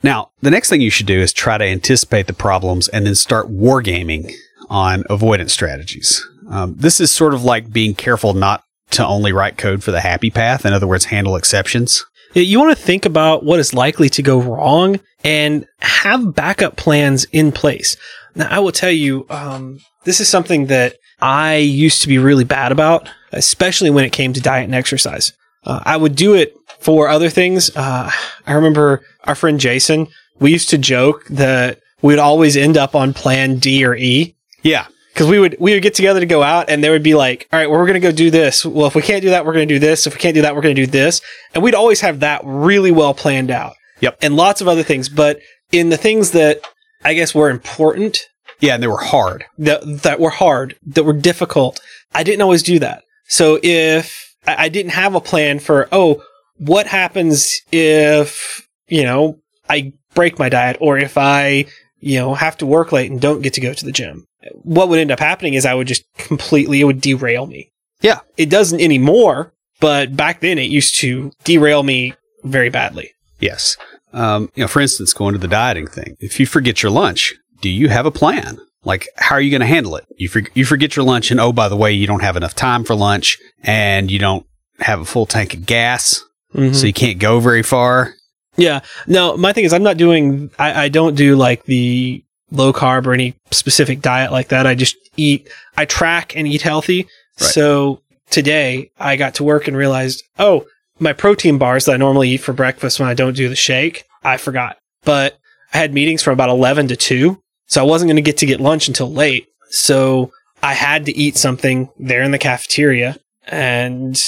[0.07, 3.17] Now, the next thing you should do is try to anticipate the problems and then
[3.17, 4.33] start wargaming
[4.71, 6.25] on avoidance strategies.
[6.49, 10.01] Um, this is sort of like being careful not to only write code for the
[10.01, 10.65] happy path.
[10.65, 12.07] In other words, handle exceptions.
[12.35, 17.25] You want to think about what is likely to go wrong and have backup plans
[17.33, 17.97] in place.
[18.37, 22.45] Now, I will tell you, um, this is something that I used to be really
[22.45, 25.33] bad about, especially when it came to diet and exercise.
[25.65, 27.71] Uh, I would do it for other things.
[27.77, 28.11] Uh,
[28.47, 30.09] I remember our friend Jason,
[30.39, 34.87] we used to joke that we'd always end up on plan D or E Yeah.
[35.13, 37.49] because we would we would get together to go out and there would be like
[37.53, 39.47] all right well we're going to go do this well if we can't do that
[39.47, 41.21] we're going to do this if we can't do that we're going to do this
[41.55, 44.19] and we'd always have that really well planned out Yep.
[44.21, 45.41] and lots of other things but
[45.73, 46.61] in the things that
[47.03, 48.29] i guess were important
[48.61, 48.75] Yeah.
[48.75, 49.45] And they were hard.
[49.59, 51.81] that that were hard that were difficult
[52.15, 56.23] i didn't always do that so if I didn't have a plan for oh
[56.59, 59.39] what happens if you know
[59.69, 61.65] i break my diet or if i
[62.01, 64.27] you know have to work late and don't get to go to the gym
[64.63, 68.21] what would end up happening is i would just completely it would derail me Yeah.
[68.37, 72.15] it doesn't anymore but back then it used to derail me
[72.45, 73.77] very badly Yes.
[74.15, 76.17] Um, you know, for instance, going to the dieting thing.
[76.21, 78.59] If you forget your lunch, do you have a plan?
[78.83, 80.07] Like, how are you going to handle it?
[80.17, 82.55] You, for, you forget your lunch, and oh, by the way, you don't have enough
[82.55, 84.47] time for lunch, and you don't
[84.79, 86.25] have a full tank of gas,
[86.57, 88.15] so you can't go very far.
[88.57, 88.81] Yeah.
[89.07, 93.07] No, my thing is I'm not doing I, I don't do like the low carb
[93.07, 94.67] or any specific diet like that.
[94.67, 97.03] I just eat I track and eat healthy.
[97.41, 97.51] Right.
[97.51, 98.01] So
[98.31, 100.67] today I got to work and realized, oh,
[100.99, 104.05] my protein bars that I normally eat for breakfast when I don't do the shake,
[104.25, 104.79] I forgot.
[105.05, 105.39] But
[105.75, 108.47] I had meetings from about 11 to 2, so I wasn't going to get to
[108.47, 109.47] get lunch until late.
[109.69, 110.33] So
[110.63, 114.19] I had to eat something there in the cafeteria and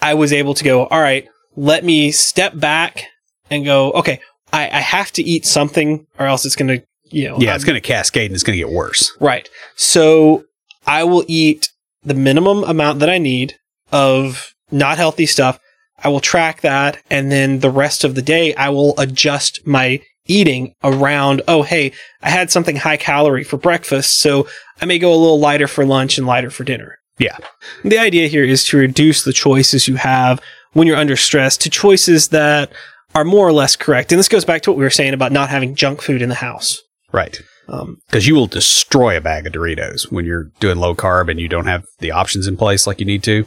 [0.00, 3.04] I was able to go, all right, let me step back
[3.50, 4.20] and go, okay,
[4.52, 7.56] I, I have to eat something or else it's going to you know, Yeah, I'm-
[7.56, 9.12] it's going to cascade and it's going to get worse.
[9.20, 9.48] Right.
[9.76, 10.44] So
[10.86, 11.68] I will eat
[12.02, 13.54] the minimum amount that I need
[13.92, 15.58] of not healthy stuff.
[16.02, 16.98] I will track that.
[17.10, 21.92] And then the rest of the day, I will adjust my eating around, oh, hey,
[22.22, 24.18] I had something high calorie for breakfast.
[24.18, 24.48] So
[24.80, 26.98] I may go a little lighter for lunch and lighter for dinner.
[27.18, 27.36] Yeah.
[27.84, 30.40] The idea here is to reduce the choices you have
[30.76, 32.70] when you're under stress to choices that
[33.14, 34.12] are more or less correct.
[34.12, 36.28] And this goes back to what we were saying about not having junk food in
[36.28, 36.82] the house.
[37.12, 37.40] Right.
[37.68, 41.40] Um, Because you will destroy a bag of Doritos when you're doing low carb and
[41.40, 43.42] you don't have the options in place like you need to.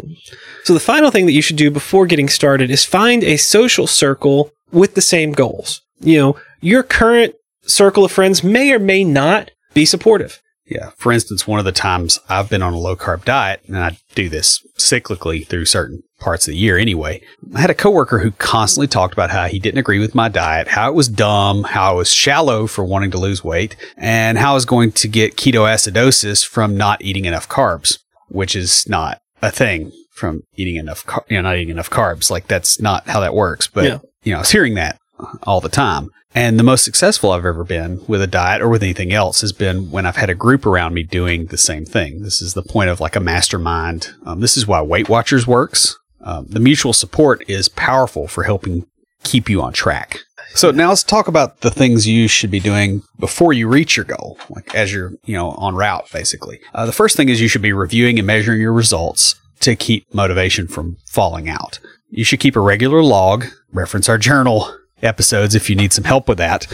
[0.63, 3.85] So the final thing that you should do before getting started is find a social
[3.85, 5.81] circle with the same goals.
[5.99, 10.41] You know, your current circle of friends may or may not be supportive.
[10.69, 10.91] Yeah.
[10.97, 13.97] For instance, one of the times I've been on a low carb diet, and I
[14.13, 17.21] do this cyclically through certain parts of the year anyway.
[17.55, 20.67] I had a coworker who constantly talked about how he didn't agree with my diet,
[20.67, 24.51] how it was dumb, how I was shallow for wanting to lose weight, and how
[24.51, 29.49] I was going to get ketoacidosis from not eating enough carbs, which is not a
[29.51, 32.29] thing from eating enough, car- you know, not eating enough carbs.
[32.29, 33.67] Like that's not how that works.
[33.67, 33.99] But, Yeah.
[34.23, 34.99] you know, I was hearing that
[35.43, 36.09] all the time.
[36.35, 39.51] And the most successful I've ever been with a diet or with anything else has
[39.51, 42.21] been when I've had a group around me doing the same thing.
[42.21, 44.13] This is the point of like a mastermind.
[44.25, 45.97] Um, this is why Weight Watchers works.
[46.21, 48.85] Um, the mutual support is powerful for helping
[49.23, 50.19] keep you on track.
[50.53, 54.05] So now let's talk about the things you should be doing before you reach your
[54.05, 56.59] goal, like as you're, you know, on route, basically.
[56.73, 60.11] Uh, the first thing is you should be reviewing and measuring your results to keep
[60.13, 61.79] motivation from falling out.
[62.09, 66.27] You should keep a regular log, reference our journal episodes if you need some help
[66.27, 66.67] with that,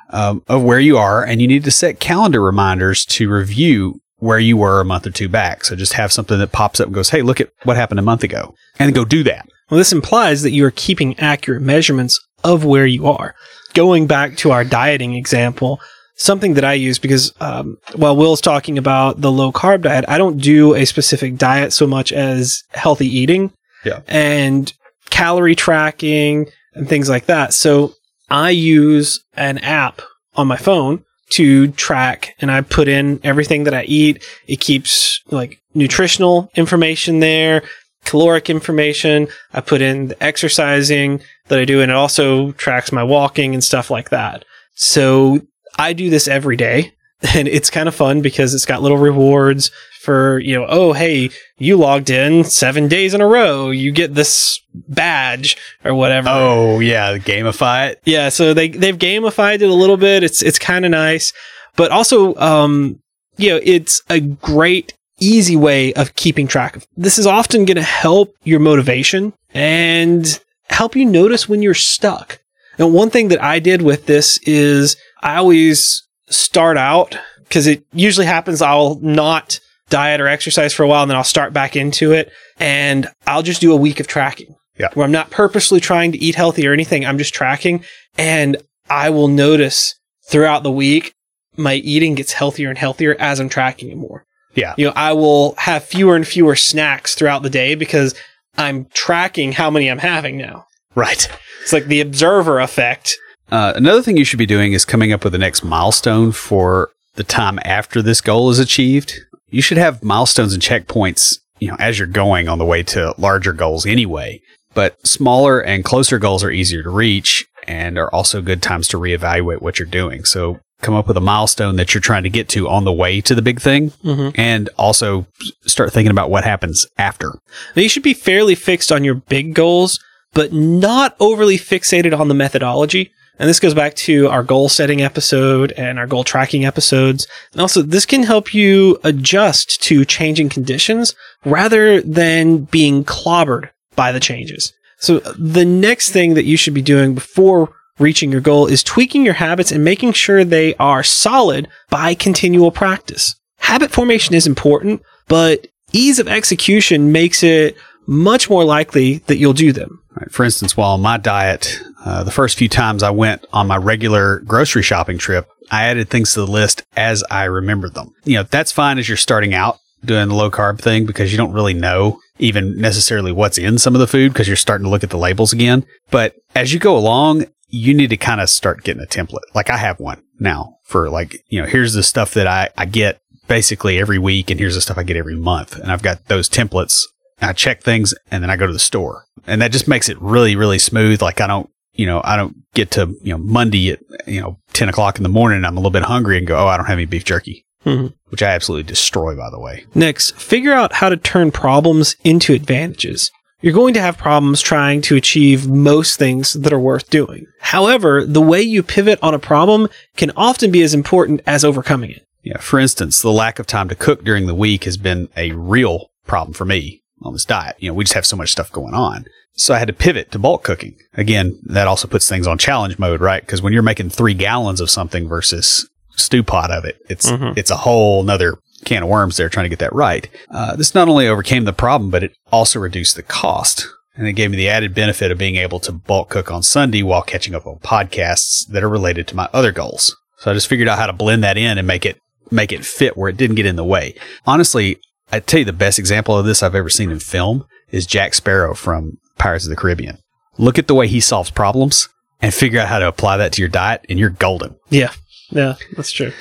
[0.10, 1.24] um, of where you are.
[1.24, 5.10] And you need to set calendar reminders to review where you were a month or
[5.10, 5.64] two back.
[5.64, 8.02] So just have something that pops up and goes, Hey, look at what happened a
[8.02, 9.48] month ago and go do that.
[9.70, 13.34] Well, this implies that you are keeping accurate measurements of where you are.
[13.72, 15.80] Going back to our dieting example,
[16.16, 20.18] something that I use because um, while Will's talking about the low carb diet, I
[20.18, 23.52] don't do a specific diet so much as healthy eating
[23.84, 24.00] Yeah.
[24.08, 24.70] and
[25.08, 27.52] calorie tracking and things like that.
[27.52, 27.94] So
[28.28, 30.02] I use an app
[30.36, 34.24] on my phone to track and I put in everything that I eat.
[34.46, 37.62] It keeps like nutritional information there,
[38.04, 39.28] caloric information.
[39.52, 43.62] I put in the exercising that I do and it also tracks my walking and
[43.62, 44.44] stuff like that.
[44.74, 45.40] So
[45.78, 46.92] I do this every day
[47.34, 51.30] and it's kind of fun because it's got little rewards for, you know, oh, hey,
[51.58, 53.70] you logged in seven days in a row.
[53.70, 56.28] You get this badge or whatever.
[56.30, 57.18] Oh, yeah.
[57.18, 58.00] Gamify it.
[58.04, 60.22] Yeah, so they they've gamified it a little bit.
[60.22, 61.32] It's it's kind of nice,
[61.76, 63.00] but also um
[63.36, 66.86] you know, it's a great easy way of keeping track of.
[66.96, 72.40] This is often going to help your motivation and help you notice when you're stuck.
[72.78, 77.84] And one thing that I did with this is I always start out because it
[77.92, 81.76] usually happens I'll not diet or exercise for a while and then I'll start back
[81.76, 84.54] into it and I'll just do a week of tracking.
[84.78, 84.88] Yeah.
[84.94, 87.04] Where I'm not purposely trying to eat healthy or anything.
[87.04, 87.84] I'm just tracking
[88.16, 88.56] and
[88.88, 89.94] I will notice
[90.28, 91.12] throughout the week
[91.56, 94.24] my eating gets healthier and healthier as I'm tracking it more.
[94.54, 94.74] Yeah.
[94.78, 98.14] You know, I will have fewer and fewer snacks throughout the day because
[98.56, 100.66] I'm tracking how many I'm having now.
[100.94, 101.28] Right.
[101.62, 103.16] It's like the observer effect.
[103.50, 106.90] Uh, another thing you should be doing is coming up with the next milestone for
[107.16, 109.14] the time after this goal is achieved.
[109.48, 113.14] You should have milestones and checkpoints, you know, as you're going on the way to
[113.18, 114.40] larger goals anyway.
[114.72, 118.98] But smaller and closer goals are easier to reach and are also good times to
[118.98, 120.24] reevaluate what you're doing.
[120.24, 123.20] So come up with a milestone that you're trying to get to on the way
[123.20, 124.32] to the big thing Mhm.
[124.36, 125.26] and also
[125.66, 127.34] start thinking about what happens after.
[127.76, 129.98] Now, you should be fairly fixed on your big goals,
[130.32, 133.10] but not overly fixated on the methodology.
[133.40, 137.26] And this goes back to our goal setting episode and our goal tracking episodes.
[137.52, 141.14] And also, this can help you adjust to changing conditions
[141.46, 144.74] rather than being clobbered by the changes.
[144.98, 149.24] So the next thing that you should be doing before reaching your goal is tweaking
[149.24, 153.36] your habits and making sure they are solid by continual practice.
[153.56, 157.74] Habit formation is important, but ease of execution makes it
[158.10, 160.02] much more likely that you'll do them.
[160.16, 160.30] Right.
[160.32, 164.40] For instance, while my diet, uh, the first few times I went on my regular
[164.40, 168.12] grocery shopping trip, I added things to the list as I remembered them.
[168.24, 171.38] You know, that's fine as you're starting out doing the low carb thing because you
[171.38, 174.90] don't really know even necessarily what's in some of the food because you're starting to
[174.90, 175.86] look at the labels again.
[176.10, 179.44] But as you go along, you need to kind of start getting a template.
[179.54, 182.86] Like I have one now for like, you know, here's the stuff that I, I
[182.86, 185.78] get basically every week and here's the stuff I get every month.
[185.78, 187.04] And I've got those templates
[187.40, 189.24] I check things and then I go to the store.
[189.46, 191.22] And that just makes it really, really smooth.
[191.22, 194.58] Like I don't, you know, I don't get to, you know, Monday at, you know,
[194.74, 196.76] 10 o'clock in the morning and I'm a little bit hungry and go, oh, I
[196.76, 198.12] don't have any beef jerky, Mhm.
[198.28, 199.84] which I absolutely destroy, by the way.
[199.94, 203.30] Next, figure out how to turn problems into advantages.
[203.62, 207.46] You're going to have problems trying to achieve most things that are worth doing.
[207.60, 212.10] However, the way you pivot on a problem can often be as important as overcoming
[212.10, 212.26] it.
[212.42, 212.56] Yeah.
[212.58, 216.06] For instance, the lack of time to cook during the week has been a real
[216.26, 217.76] problem for me on this diet.
[217.78, 219.24] You know, we just have so much stuff going on.
[219.54, 220.96] So I had to pivot to bulk cooking.
[221.14, 223.42] Again, that also puts things on challenge mode, right?
[223.42, 227.56] Because when you're making three gallons of something versus stew pot of it, it's Mhm.
[227.56, 230.28] it's a whole nother can of worms there trying to get that right.
[230.50, 233.86] Uh, this not only overcame the problem, but it also reduced the cost.
[234.16, 237.02] And it gave me the added benefit of being able to bulk cook on Sunday
[237.02, 240.14] while catching up on podcasts that are related to my other goals.
[240.38, 242.18] So I just figured out how to blend that in and make it
[242.50, 244.14] make it fit where it didn't get in the way.
[244.46, 244.96] Honestly,
[245.32, 248.34] I tell you the best example of this I've ever seen in film is Jack
[248.34, 250.18] Sparrow from Pirates of the Caribbean.
[250.58, 252.08] Look at the way he solves problems
[252.42, 254.76] and figure out how to apply that to your diet and you're golden.
[254.88, 255.12] Yeah.
[255.50, 256.32] Yeah, that's true.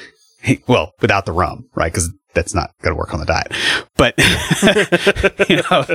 [0.44, 1.92] He- well, without the rum, right?
[1.92, 3.52] Because that's not going to work on the diet.
[3.98, 4.16] But
[5.50, 5.86] you know,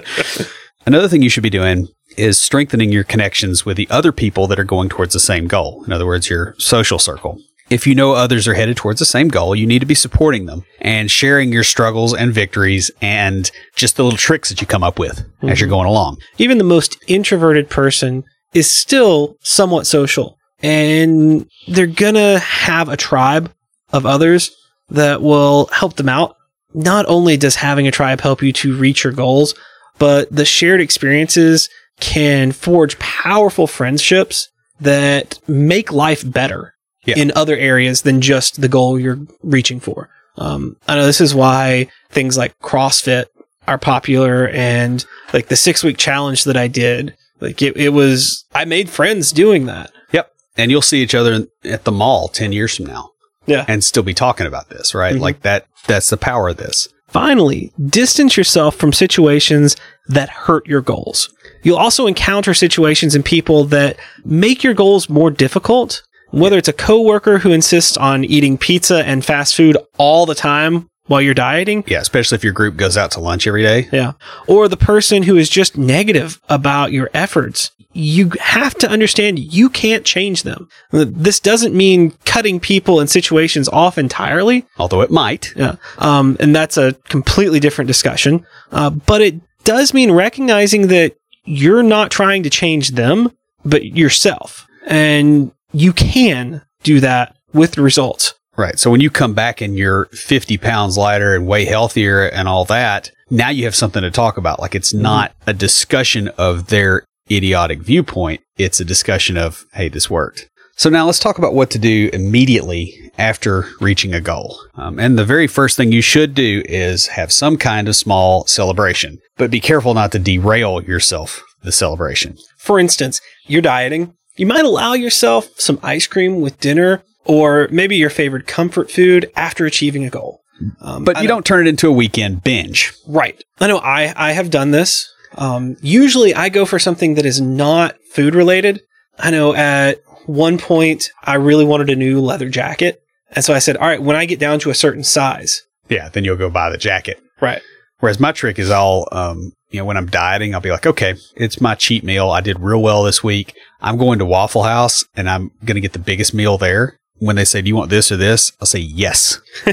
[0.86, 4.58] another thing you should be doing is strengthening your connections with the other people that
[4.58, 5.84] are going towards the same goal.
[5.84, 7.38] In other words, your social circle.
[7.74, 10.46] If you know others are headed towards the same goal, you need to be supporting
[10.46, 14.84] them and sharing your struggles and victories and just the little tricks that you come
[14.84, 15.72] up with as you're mhm.
[15.72, 16.18] going along.
[16.38, 18.22] Even the most introverted person
[18.52, 23.52] is still somewhat social and they're gonna have a tribe
[23.92, 24.52] of others
[24.90, 26.36] that will help them out.
[26.74, 29.52] Not only does having a tribe help you to reach your goals,
[29.98, 31.68] but the shared experiences
[31.98, 34.48] can forge powerful friendships
[34.80, 36.73] that make life better
[37.06, 37.18] Yeah.
[37.18, 40.08] in other areas than just the goal you're reaching for.
[40.36, 43.26] Um, I know this is why things like CrossFit
[43.68, 47.14] are popular and like the six week challenge that I did.
[47.40, 49.90] Like it, it was, I made friends doing that.
[50.12, 50.32] Yep.
[50.56, 53.10] And you'll see each other at the mall 10 years from now
[53.46, 53.64] Yeah.
[53.68, 55.14] and still be talking about this, right?
[55.16, 55.20] Mhm.
[55.20, 56.88] Like that, that's the power of this.
[57.08, 59.76] Finally, distance yourself from situations
[60.08, 61.28] that hurt your goals.
[61.62, 66.02] You'll also encounter situations and people that make your goals more difficult.
[66.34, 70.88] Whether it's a coworker who insists on eating pizza and fast food all the time
[71.06, 72.00] while you're dieting, Yeah.
[72.00, 73.88] Especially if your group goes out to lunch every day.
[73.92, 74.12] Yeah.
[74.46, 77.70] Or the person who is just negative about your efforts.
[77.92, 80.68] You have to understand you can't change them.
[80.90, 84.66] This doesn't mean cutting people and situations off entirely.
[84.78, 85.52] Although it might.
[85.54, 85.76] Yeah.
[85.98, 88.44] Um, and that's a completely different discussion.
[88.72, 91.14] Uh, but it does mean recognizing that
[91.44, 93.30] you're not trying to change them,
[93.64, 94.66] but yourself.
[94.86, 98.34] And you can do that with results.
[98.56, 98.78] Right.
[98.78, 102.64] So when you come back and you're 50 pounds lighter and way healthier and all
[102.66, 104.60] that, now you have something to talk about.
[104.60, 108.42] Like it's not a discussion of their idiotic viewpoint.
[108.56, 110.48] It's a discussion of, hey, this worked.
[110.76, 114.58] So now let's talk about what to do immediately after reaching a goal.
[114.74, 118.46] Um, and the very first thing you should do is have some kind of small
[118.46, 122.36] celebration, but be careful not to derail yourself the celebration.
[122.58, 124.14] For instance, you're dieting.
[124.36, 129.30] You might allow yourself some ice cream with dinner or maybe your favorite comfort food
[129.36, 130.40] after achieving a goal.
[130.80, 132.92] Um, But you don't turn it into a weekend binge.
[133.06, 133.42] Right.
[133.60, 135.10] I know I, I have done this.
[135.36, 138.80] Um, usually I go for something that is not food related.
[139.18, 143.00] I know at one point I really wanted a new leather jacket.
[143.30, 145.62] And so I said, all right, when I get down to a certain size.
[145.88, 146.08] Yeah.
[146.08, 147.20] Then you'll go buy the jacket.
[147.40, 147.62] Right.
[147.98, 151.14] Whereas my trick is all, um, you know, when I'm dieting, I'll be like, okay,
[151.36, 152.30] it's my cheat meal.
[152.30, 153.54] I did real well this week.
[153.84, 156.98] I'm going to Waffle House and I'm going to get the biggest meal there.
[157.18, 158.50] When they say, do you want this or this?
[158.60, 159.40] I'll say yes.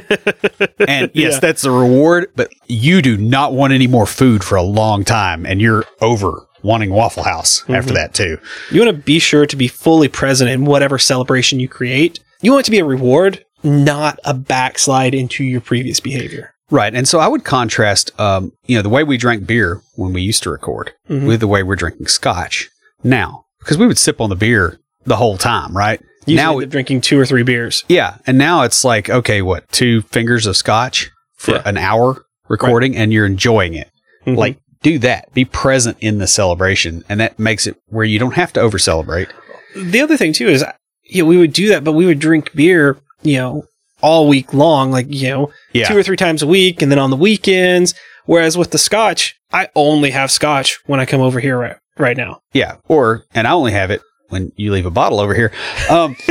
[0.87, 1.39] and yes, Yeah.
[1.39, 5.45] that's the reward, but you do not want any more food for a long time
[5.45, 8.37] and you're over wanting Waffle House after that too.
[8.69, 12.19] You want to be sure to be fully present in whatever celebration you create.
[12.41, 16.53] You want it to be a reward, not a backslide into your previous behavior.
[16.69, 16.93] Right.
[16.93, 20.21] And so I would contrast, um, you know, the way we drank beer when we
[20.21, 21.25] used to record Mhm.
[21.27, 22.69] with the way we're drinking scotch
[23.03, 25.99] now, because we would sip on the beer the whole time, right?
[26.27, 27.83] Usually now, we're drinking two or three beers.
[27.87, 28.17] yeah.
[28.27, 31.61] And now it's like, okay, what, two fingers of scotch for Yeah.
[31.65, 33.89] an hour recording and you're enjoying it.
[34.27, 34.35] Mhm.
[34.37, 35.33] Like, do that.
[35.33, 37.03] Be present in the celebration.
[37.09, 39.29] And that makes it where you don't have to over celebrate.
[39.75, 40.63] the other thing too is,
[41.05, 43.63] you know, we would do that, but we would drink beer, you know,
[44.01, 45.87] all week long, like, you know, Yeah.
[45.87, 47.93] two or three times a week and then on the weekends.
[48.25, 51.57] Whereas with the scotch, I only have scotch when I come over here
[52.01, 52.41] right, now.
[52.53, 52.77] Yeah.
[52.87, 55.51] Or, and I only have it when you leave a bottle over here.
[55.89, 56.15] Um,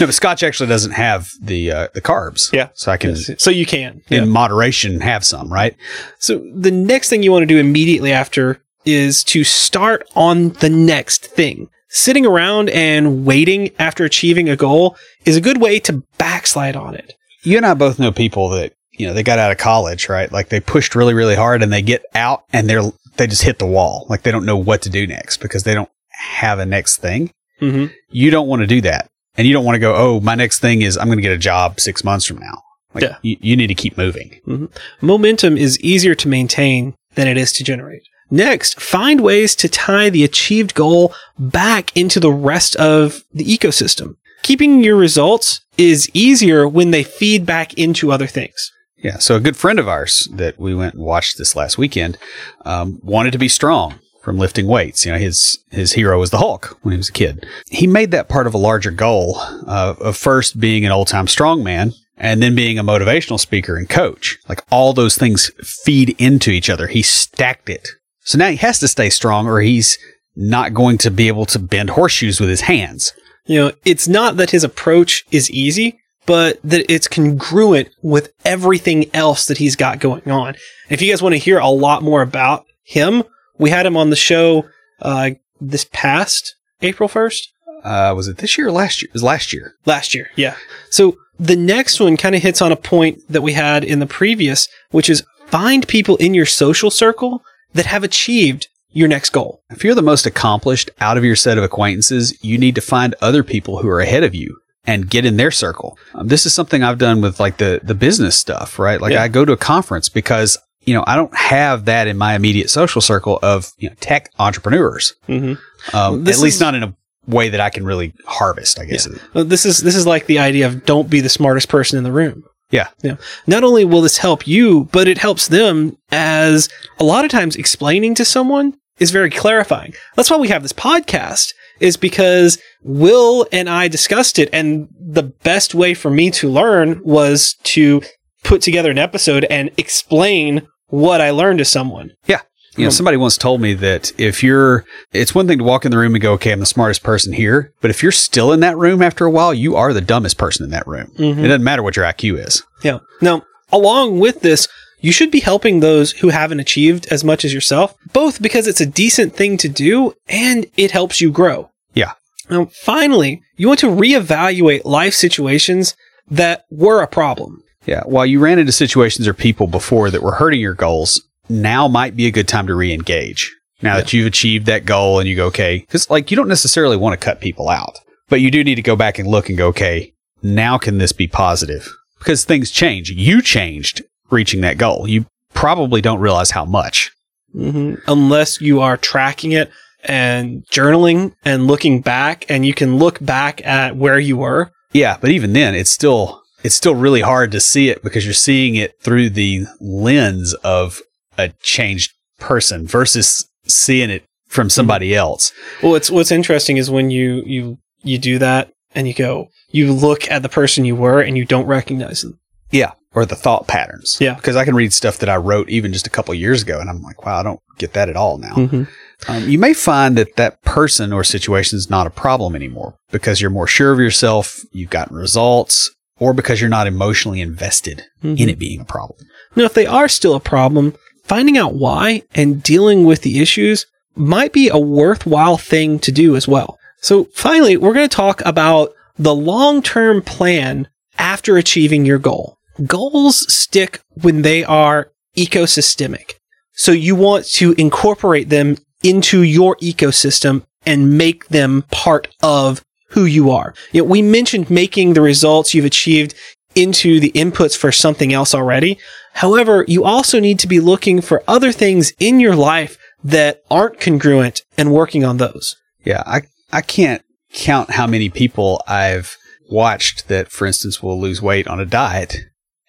[0.00, 2.52] no, but scotch actually doesn't have the, uh, the carbs.
[2.52, 2.68] Yeah.
[2.74, 4.02] So I can, So you can.
[4.10, 4.24] in Yeah.
[4.24, 5.76] moderation have some, right?
[6.18, 10.68] So the next thing you want to do immediately after is to start on the
[10.70, 11.68] next thing.
[11.94, 14.96] sitting around and waiting after achieving a goal
[15.26, 17.12] is a good way to backslide on it.
[17.42, 20.32] You and I both know people that, you know, they got out of college, right?
[20.32, 22.80] Like they pushed really, really hard and they get out and they're,
[23.16, 24.06] they just hit the wall.
[24.08, 27.30] Like they don't know what to do next because they don't have a next thing.
[27.60, 27.92] Mm-hmm.
[28.10, 29.08] You don't want to do that.
[29.36, 31.32] And you don't want to go, oh, my next thing is I'm going to get
[31.32, 32.62] a job six months from now.
[32.94, 33.16] Like Yeah.
[33.22, 34.68] you, you need to keep moving.
[35.00, 38.02] Momentum is easier to maintain than it is to generate.
[38.30, 44.16] Next, find ways to tie the achieved goal back into the rest of the ecosystem.
[44.42, 48.72] Keeping your results is easier when they feed back into other things.
[49.02, 49.18] Yeah.
[49.18, 52.16] So a good friend of ours that we went and watched this last weekend
[52.64, 55.04] um, wanted to be strong from lifting weights.
[55.04, 57.44] You know, his his hero was the Hulk when he was a kid.
[57.68, 61.26] He made that part of a larger goal uh, of first being an old time
[61.26, 64.38] strongman and then being a motivational speaker and coach.
[64.48, 66.86] Like all those things feed into each other.
[66.86, 67.88] He stacked it.
[68.20, 69.98] So now he has to stay strong or he's
[70.36, 73.12] not going to be able to bend horseshoes with his hands.
[73.46, 79.10] You know, it's not that his approach is easy, but that it's congruent with everything
[79.14, 80.54] else that he's got going on.
[80.88, 83.24] If you guys want to hear a lot more about him,
[83.58, 84.66] we had him on the show
[85.00, 87.48] uh, this past April 1st.
[87.84, 89.08] Uh, was it this year or last year?
[89.08, 89.74] It was last year.
[89.86, 90.56] Last year, yeah.
[90.90, 94.06] So the next one kind of hits on a point that we had in the
[94.06, 97.42] previous, which is find people in your social circle
[97.74, 99.62] that have achieved your next goal.
[99.70, 103.14] If you're the most accomplished out of your set of acquaintances, you need to find
[103.20, 105.96] other people who are ahead of you and get in their circle.
[106.14, 109.00] Um, this is something I've done with like the the business stuff, right?
[109.00, 109.22] Like Yeah.
[109.22, 112.70] I go to a conference because you know I don't have that in my immediate
[112.70, 115.14] social circle of you know tech entrepreneurs.
[115.28, 115.96] Mm-hmm.
[115.96, 116.94] Um, at least is- not in a
[117.26, 118.80] way that I can really harvest.
[118.80, 119.08] I guess.
[119.34, 122.12] This is this is like the idea of don't be the smartest person in the
[122.12, 122.42] room.
[122.72, 122.88] Yeah.
[123.02, 123.16] Yeah.
[123.46, 126.68] Not only will this help you, but it helps them as
[126.98, 129.92] a lot of times explaining to someone is very clarifying.
[130.16, 135.22] That's why we have this podcast is because Will and I discussed it and the
[135.22, 138.02] best way for me to learn was to
[138.44, 142.12] put together an episode and explain what I learned to someone.
[142.26, 142.40] Yeah.
[142.76, 145.90] You know, somebody once told me that if you're, it's one thing to walk in
[145.90, 147.74] the room and go, okay, I'm the smartest person here.
[147.82, 150.64] But if you're still in that room after a while, you are the dumbest person
[150.64, 151.12] in that room.
[151.18, 151.38] Mhm.
[151.44, 152.62] It doesn't matter what your IQ is.
[152.82, 153.00] Yeah.
[153.20, 154.68] Now, along with this,
[155.02, 158.80] you should be helping those who haven't achieved as much as yourself, both because it's
[158.80, 161.70] a decent thing to do and it helps you grow.
[161.92, 162.12] Yeah.
[162.48, 165.94] Now, finally, you want to reevaluate life situations
[166.28, 167.62] that were a problem.
[167.84, 168.02] Yeah.
[168.04, 172.16] While you ran into situations or people before that were hurting your goals, now might
[172.16, 173.54] be a good time to re engage.
[173.82, 176.96] Now that you've achieved that goal and you go, okay, because like you don't necessarily
[176.96, 177.98] want to cut people out,
[178.28, 181.12] but you do need to go back and look and go, okay, now can this
[181.12, 181.92] be positive?
[182.20, 183.10] Because things change.
[183.10, 184.02] You changed
[184.32, 185.06] reaching that goal.
[185.08, 187.12] You probably don't realize how much.
[187.52, 189.70] hmm Unless you are tracking it
[190.04, 194.72] and journaling and looking back, and you can look back at where you were.
[194.92, 198.34] Yeah, but even then, it's still it's still really hard to see it because you're
[198.34, 201.00] seeing it through the lens of
[201.38, 205.52] a changed person versus seeing it from somebody else.
[205.82, 209.92] Well, it's what's interesting is when you you you do that and you go, you
[209.92, 212.38] look at the person you were and you don't recognize them.
[212.72, 214.18] Yeah, or the thought patterns.
[214.20, 214.34] Yeah.
[214.34, 216.90] because I can read stuff that I wrote even just a couple years ago, and
[216.90, 218.54] I'm like, wow, I don't get that at all now.
[218.54, 218.82] Mm-hmm.
[219.28, 223.40] Um, you may find that that person or situation is not a problem anymore because
[223.40, 228.48] you're more sure of yourself, you've gotten results, or because you're not emotionally invested in
[228.48, 229.18] it being a problem.
[229.54, 230.94] Now, if they are still a problem,
[231.24, 236.36] finding out why and dealing with the issues might be a worthwhile thing to do
[236.36, 236.78] as well.
[237.00, 242.56] So finally, we're going to talk about the long-term plan after achieving your goal.
[242.86, 246.34] Goals stick when they are ecosystemic.
[246.72, 253.24] So you want to incorporate them into your ecosystem and make them part of who
[253.24, 253.74] you are.
[253.92, 256.34] You know, we mentioned making the results you've achieved
[256.74, 258.98] into the inputs for something else already.
[259.34, 264.00] However, you also need to be looking for other things in your life that aren't
[264.00, 265.76] congruent and working on those.
[266.04, 266.42] Yeah, I
[266.72, 269.36] I can't count how many people I've
[269.70, 272.38] watched that, for instance, will lose weight on a diet,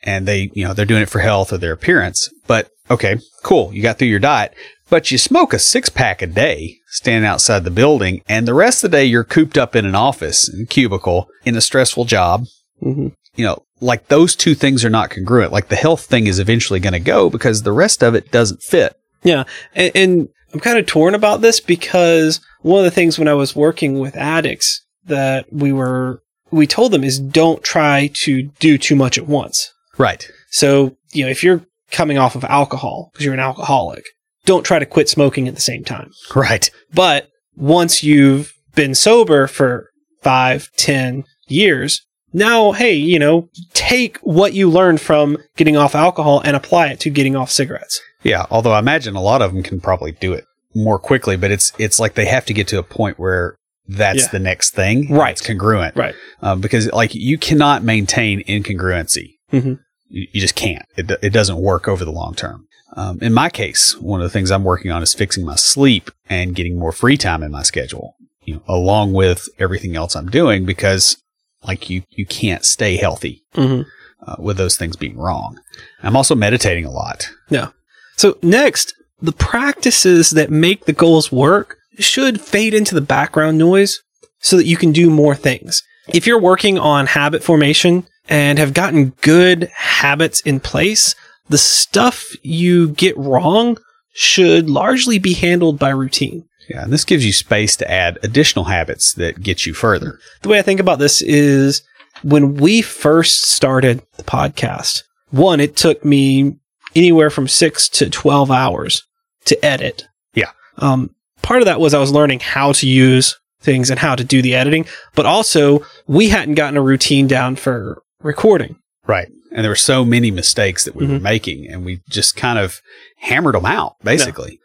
[0.03, 2.29] and they you know they're doing it for health or their appearance.
[2.47, 4.53] But okay, cool, you got through your diet,
[4.89, 8.83] but you smoke a six pack a day standing outside the building, and the rest
[8.83, 12.05] of the day you're cooped up in an office, in a cubicle, in a stressful
[12.05, 12.45] job.
[12.81, 13.07] Mm-hmm.
[13.35, 15.51] You know, like those two things are not congruent.
[15.51, 18.61] Like the health thing is eventually going to go because the rest of it doesn't
[18.61, 18.95] fit.
[19.23, 19.43] Yeah.
[19.73, 23.33] And, and I'm kind of torn about this because one of the things when I
[23.33, 28.77] was working with addicts that we were, we told them is don't try to do
[28.77, 29.72] too much at once.
[29.97, 30.29] Right.
[30.49, 34.03] So, you know, if you're coming off of alcohol because you're an alcoholic,
[34.45, 36.11] don't try to quit smoking at the same time.
[36.35, 36.69] Right.
[36.93, 39.89] But once you've been sober for
[40.21, 42.01] five, ten years.
[42.35, 46.99] Now, hey, you know, take what you learned from getting off alcohol and apply it
[47.01, 48.01] to getting off cigarettes.
[48.23, 51.51] Yeah, although I imagine a lot of them can probably do it more quickly, but
[51.51, 53.55] it's it's like they have to get to a point where
[53.87, 54.27] that's Yeah.
[54.29, 55.13] the next thing.
[55.13, 55.31] Right.
[55.33, 55.95] It's congruent.
[55.95, 56.15] Right.
[56.41, 59.33] Um, because like you cannot maintain incongruency.
[59.53, 59.79] Mhm.
[60.09, 60.85] You, you just can't.
[60.97, 62.67] It, it doesn't work over the long term.
[62.95, 66.11] Um, in my case, one of the things I'm working on is fixing my sleep
[66.29, 70.29] and getting more free time in my schedule, you know, along with everything else I'm
[70.29, 71.17] doing because
[71.63, 73.83] like you, you can't stay healthy, Mm-hmm.
[74.27, 75.59] uh, with those things being wrong.
[76.03, 77.27] I'm also meditating a lot.
[77.49, 77.69] Yeah.
[78.17, 84.01] So next, the practices that make the goals work should fade into the background noise
[84.39, 85.81] so that you can do more things.
[86.09, 91.15] If you're working on habit formation and have gotten good habits in place,
[91.49, 93.77] the stuff you get wrong
[94.13, 96.45] should largely be handled by routine.
[96.69, 96.83] Yeah.
[96.83, 100.19] And this gives you space to add additional habits that get you further.
[100.41, 101.81] The way I think about this is
[102.21, 106.55] when we first started the podcast, one, it took me
[106.95, 109.03] anywhere from six to 12 hours
[109.45, 110.05] to edit.
[110.33, 110.51] Yeah.
[110.77, 114.23] Um, part of that was I was learning how to use things and how to
[114.23, 118.77] do the editing, but also we hadn't gotten a routine down for recording.
[119.05, 119.27] Right.
[119.51, 121.21] And there were so many mistakes that we were Mhm.
[121.21, 122.79] making and we just kind of
[123.19, 124.59] hammered them out basically.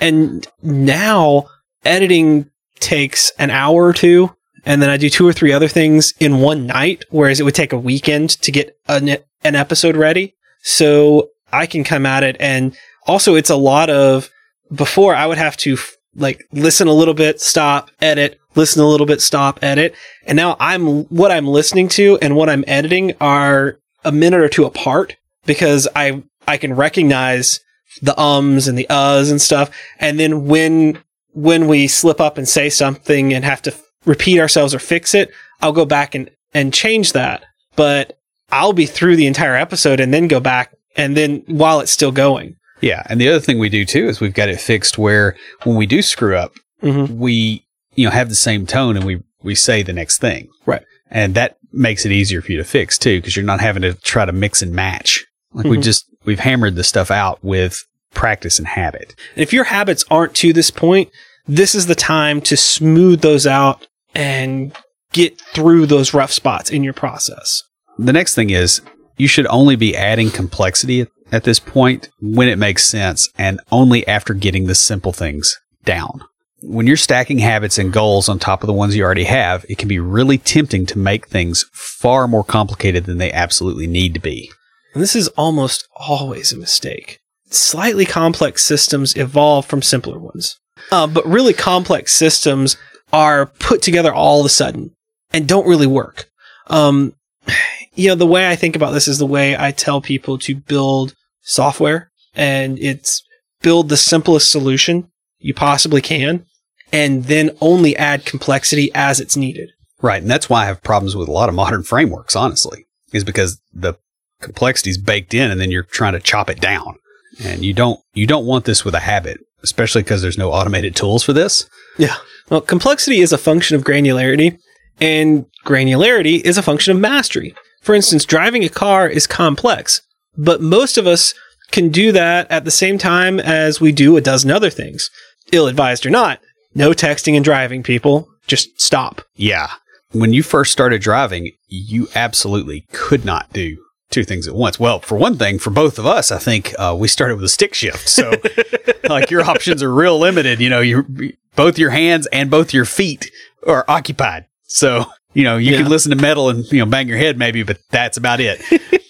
[0.00, 1.46] And now
[1.84, 2.50] editing
[2.80, 4.34] takes an hour or two.
[4.66, 7.54] And then I do two or three other things in one night, whereas it would
[7.54, 10.34] take a weekend to get an, an episode ready.
[10.62, 12.36] So I can come at it.
[12.40, 14.30] And also it's a lot of
[14.74, 18.88] before I would have to f- like listen a little bit, stop, edit, listen a
[18.88, 19.94] little bit, stop, edit.
[20.26, 24.48] And now I'm what I'm listening to and what I'm editing are a minute or
[24.48, 27.60] two apart because I, I can recognize
[28.02, 29.70] the ums and the uhs and stuff.
[29.98, 30.98] And then when,
[31.32, 35.14] when we slip up and say something and have to f- repeat ourselves or fix
[35.14, 37.44] it, I'll go back and, and change that.
[37.76, 38.18] But
[38.50, 42.12] I'll be through the entire episode and then go back and then while it's still
[42.12, 42.56] going.
[42.80, 43.02] Yeah.
[43.06, 45.86] And the other thing we do too is we've got it fixed where when we
[45.86, 46.52] do screw up,
[46.82, 47.18] Mm-hmm.
[47.18, 47.64] we,
[47.94, 50.48] you know, have the same tone and we, we say the next thing.
[50.66, 50.82] Right.
[51.10, 53.94] And that makes it easier for you to fix too, because you're not having to
[53.94, 55.24] try to mix and match.
[55.54, 55.82] Like we Mhm.
[55.82, 59.14] just, we've hammered the stuff out with practice and habit.
[59.34, 61.08] And if your habits aren't to this point,
[61.46, 64.76] this is the time to smooth those out and
[65.12, 67.62] get through those rough spots in your process.
[67.98, 68.82] The next thing is
[69.16, 74.06] you should only be adding complexity at, this point when it makes sense and only
[74.06, 76.22] after getting the simple things down.
[76.62, 79.76] When you're stacking habits and goals on top of the ones you already have, it
[79.76, 84.20] can be really tempting to make things far more complicated than they absolutely need to
[84.20, 84.50] be.
[84.94, 87.18] And this is almost always a mistake.
[87.50, 90.58] Slightly complex systems evolve from simpler ones.
[90.90, 92.76] Uh, but really complex systems
[93.12, 94.94] are put together all of a sudden
[95.32, 96.30] and don't really work.
[96.68, 97.14] Um,
[97.94, 100.56] you know, the way I think about this is the way I tell people to
[100.56, 101.14] build
[101.44, 103.22] software and it's
[103.62, 106.44] build the simplest solution you possibly can
[106.92, 109.70] and then only add complexity as it's needed.
[110.02, 110.20] Right.
[110.20, 113.60] And that's why I have problems with a lot of modern frameworks, honestly, is because
[113.72, 113.94] the
[114.40, 116.96] complexity is baked in and then you're trying to chop it down.
[117.42, 120.94] And you don't, you don't want this with a habit, especially because there's no automated
[120.94, 121.68] tools for this.
[121.98, 122.16] Yeah.
[122.48, 124.58] Well, complexity is a function of granularity,
[125.00, 127.54] and granularity is a function of mastery.
[127.80, 130.02] For instance, driving a car is complex,
[130.36, 131.34] but most of us
[131.70, 135.10] can do that at the same time as we do a dozen other things.
[135.52, 136.40] Ill advised or not,
[136.74, 138.28] no texting and driving, people.
[138.46, 139.22] Just stop.
[139.36, 139.70] Yeah.
[140.12, 143.76] When you first started driving, you absolutely could not do
[144.10, 144.78] two things at once.
[144.78, 147.48] Well, for one thing, for both of us, I think uh, we started with a
[147.48, 148.08] stick shift.
[148.08, 148.32] So,
[149.08, 150.60] like, your options are real limited.
[150.60, 153.30] You know, you both your hands and both your feet
[153.66, 154.44] are occupied.
[154.64, 155.78] So, you know, you Yeah.
[155.82, 158.60] can listen to metal and, you know, bang your head maybe, but that's about it.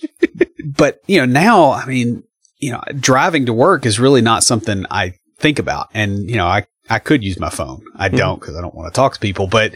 [0.76, 2.22] but, you know, now, I mean,
[2.58, 5.88] you know, driving to work is really not something I think about.
[5.94, 7.82] And, you know, I, I could use my phone.
[7.96, 8.16] I Mhm.
[8.16, 9.46] don't because I don't want to talk to people.
[9.46, 9.72] But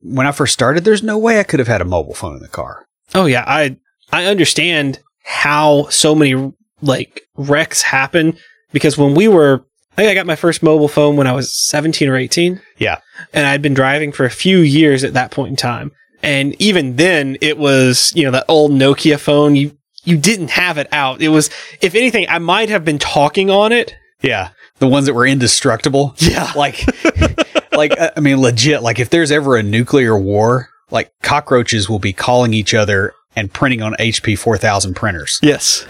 [0.00, 2.42] when I first started, there's no way I could have had a mobile phone in
[2.42, 2.86] the car.
[3.14, 3.76] Oh yeah, I
[4.12, 8.36] I understand how so many like wrecks happen
[8.72, 11.54] because when we were I think I got my first mobile phone when I was
[11.54, 12.60] 17 or 18.
[12.78, 12.98] Yeah.
[13.34, 15.92] And I'd been driving for a few years at that point in time.
[16.22, 20.78] And even then it was, you know, that old Nokia phone you you didn't have
[20.78, 21.22] it out.
[21.22, 21.50] It was
[21.80, 23.94] if anything I might have been talking on it.
[24.20, 24.50] Yeah.
[24.78, 26.14] The ones that were indestructible.
[26.18, 26.52] Yeah.
[26.56, 26.84] Like,
[27.72, 31.98] like, uh, I mean, legit, like if there's ever a nuclear war, like cockroaches will
[31.98, 35.38] be calling each other and printing on HP 4000 printers.
[35.42, 35.86] Yes.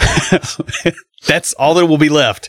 [1.27, 2.49] That's all that will be left.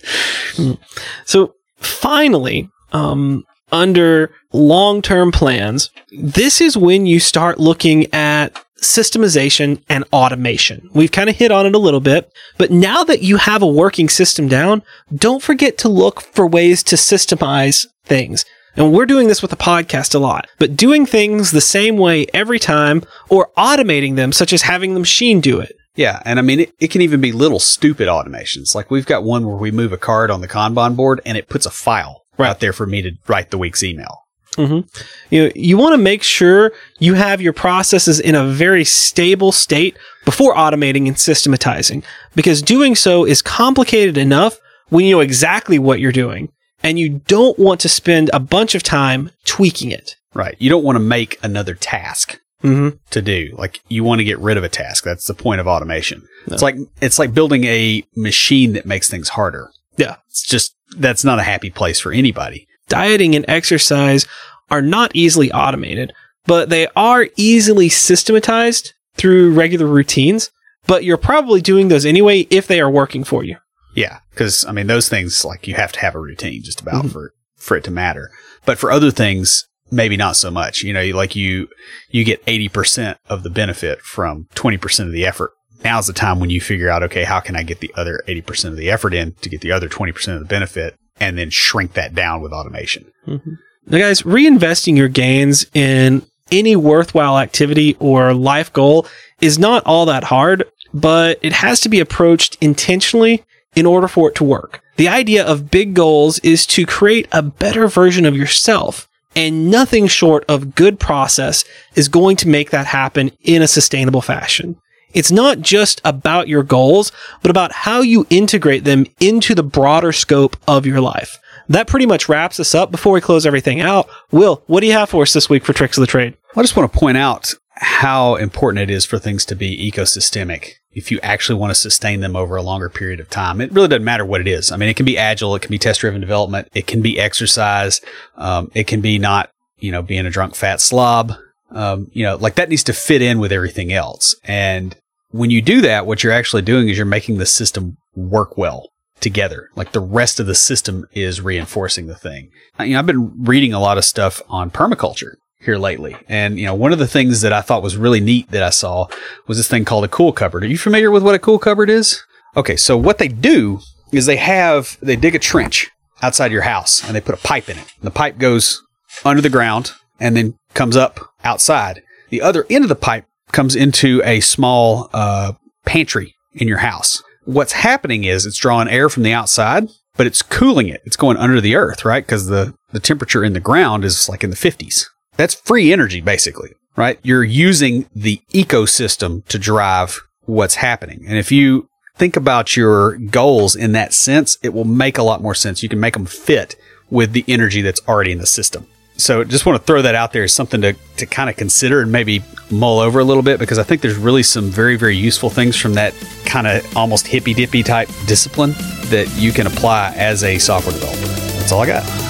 [1.26, 9.81] So finally, um, under long term plans, this is when you start looking at systemization
[9.89, 10.89] and automation.
[10.93, 13.67] We've kind of hit on it a little bit, but now that you have a
[13.67, 18.45] working system down, don't forget to look for ways to systemize things.
[18.75, 22.25] And we're doing this with the podcast a lot, but doing things the same way
[22.34, 25.75] every time or automating them, such as having the machine do it.
[25.95, 28.73] Yeah, and I mean it, it can even be little stupid automations.
[28.73, 31.49] Like we've got one where we move a card on the Kanban board and it
[31.49, 32.49] puts a file Right.
[32.49, 34.22] out there for me to write the week's email.
[34.58, 34.86] You
[35.32, 39.97] know, you want to make sure you have your processes in a very stable state
[40.26, 42.04] before automating and systematizing,
[42.36, 44.58] because doing so is complicated enough
[44.89, 46.49] when you know exactly what you're doing,
[46.84, 50.16] and you don't want to spend a bunch of time tweaking it.
[50.34, 50.56] Right.
[50.60, 52.95] You don't want to make another task Mm-hmm.
[53.10, 53.54] to do.
[53.58, 55.04] Like you want to get rid of a task.
[55.04, 56.26] That's the point of automation.
[56.47, 59.70] It's like it's like building a machine that makes things harder.
[59.97, 60.16] Yeah.
[60.30, 62.66] It's just that's not a happy place for anybody.
[62.89, 64.25] Dieting and exercise
[64.69, 66.13] are not easily automated,
[66.45, 70.49] but they are easily systematized through regular routines.
[70.86, 73.57] But you're probably doing those anyway if they are working for you.
[73.95, 77.05] Yeah, because I mean those things like you have to have a routine just about
[77.05, 77.11] Mhm.
[77.11, 78.29] for for it to matter.
[78.65, 80.81] But for other things, maybe not so much.
[80.84, 81.69] You know, like you
[82.09, 85.51] you get eighty percent of the benefit from twenty percent of the effort.
[85.86, 88.41] Now's the time when you figure out, okay, how can I get the other eighty
[88.41, 91.38] percent of the effort in to get the other twenty percent of the benefit, and
[91.38, 93.05] then shrink that down with automation.
[93.28, 93.53] Mm-hmm.
[93.88, 99.07] Now, guys, reinvesting your gains in any worthwhile activity or life goal
[99.41, 103.43] is not all that hard, but it has to be approached intentionally
[103.76, 104.82] in order for it to work.
[104.97, 110.07] The idea of big goals is to create a better version of yourself, and nothing
[110.07, 114.78] short of good process is going to make that happen in a sustainable fashion.
[115.14, 117.11] It's not just about your goals,
[117.41, 121.39] but about how you integrate them into the broader scope of your life.
[121.70, 124.09] That pretty much wraps us up before we close everything out.
[124.32, 126.36] Will, what do you have for us this week for Tricks of the Trade?
[126.55, 130.74] I just want to point out how important it is for things to be ecosystemic
[130.91, 133.61] if you actually want to sustain them over a longer period of time.
[133.61, 134.72] It really doesn't matter what it is.
[134.72, 137.20] I mean, it can be agile, it can be test driven development, it can be
[137.20, 138.01] exercise,
[138.36, 139.49] um, it can be not,
[139.80, 141.34] you know, being a drunk fat slob.
[141.72, 144.36] Um, you know, like that needs to fit in with everything else.
[144.43, 144.95] And
[145.34, 148.89] when you do that, what you're actually doing is you're making the system work well
[149.19, 149.69] together.
[149.75, 152.51] Like the rest of the system is reinforcing the thing.
[152.79, 156.15] You know, I've been reading a lot of stuff on permaculture here lately.
[156.29, 158.69] And, you know, one of the things that I thought was really neat that I
[158.69, 159.07] saw
[159.47, 160.63] was this thing called a cool cupboard.
[160.63, 162.21] Are you familiar with what a cool cupboard is?
[162.55, 162.75] Okay.
[162.75, 163.79] So what they do
[164.11, 165.89] is they have, they dig a trench
[166.21, 167.88] outside your house and they put a pipe in it.
[167.95, 168.84] And the pipe goes
[169.25, 172.03] under the ground and then comes up outside.
[172.29, 175.54] The other end of the pipe comes into a small, uh,
[175.86, 177.24] pantry in your house.
[177.45, 181.01] What's happening is it's drawing air from the outside, but it's cooling it.
[181.06, 182.26] It's going under the earth, right?
[182.26, 185.06] Because the, the temperature in the ground is like in the 50s.
[185.36, 187.20] That's free energy, basically, right?
[187.24, 191.24] You're using the ecosystem to drive what's happening.
[191.28, 195.41] And if you think about your goals in that sense, it will make a lot
[195.41, 195.82] more sense.
[195.82, 196.76] You can make them fit
[197.10, 198.88] with the energy that's already in the system.
[199.18, 202.01] So just want to throw that out there as something to, to kind of consider
[202.01, 205.16] and maybe mull over a little bit because I think there's really some very, very
[205.16, 206.14] useful things from that
[206.45, 208.72] kind of almost hippy dippy type discipline
[209.09, 211.28] that you can apply as a software developer.
[211.57, 212.22] That's all I got.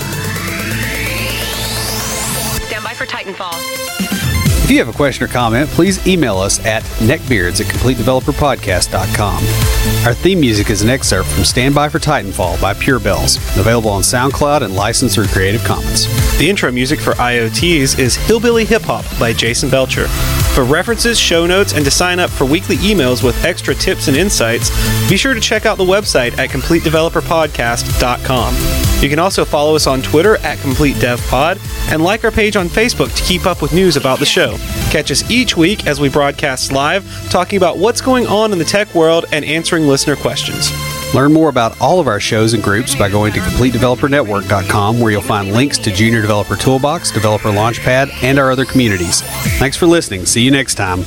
[4.74, 10.08] You have a question or comment, please email us at neckbeards at completedeveloperpodcast.com.
[10.08, 13.92] Our theme music is an excerpt from Stand By for Titanfall by Pure Bells, available
[13.92, 16.08] on SoundCloud and licensed through Creative Commons.
[16.40, 20.08] The intro music for IoTease is Hillbilly Hip Hop by Jason Belcher.
[20.56, 24.18] For references, show notes, and to sign up for weekly emails with extra tips and
[24.18, 24.72] insights,
[25.08, 29.04] be sure to check out the website at CompleteDeveloperPodcast.com.
[29.04, 33.14] You can also follow us on Twitter at CompleteDevPod and like our page on Facebook
[33.16, 34.58] to keep up with news about the show.
[34.92, 38.66] Catch us each week as we broadcast live, talking about what's going on in the
[38.66, 40.72] tech world and answering listener questions.
[41.14, 45.22] Learn more about all of our shows and groups by going to CompleteDeveloperNetwork.com, where you'll
[45.22, 49.22] find links to Junior Developer Toolbox, Developer Launchpad, and our other communities.
[49.60, 50.26] Thanks for listening.
[50.26, 51.04] See you next time.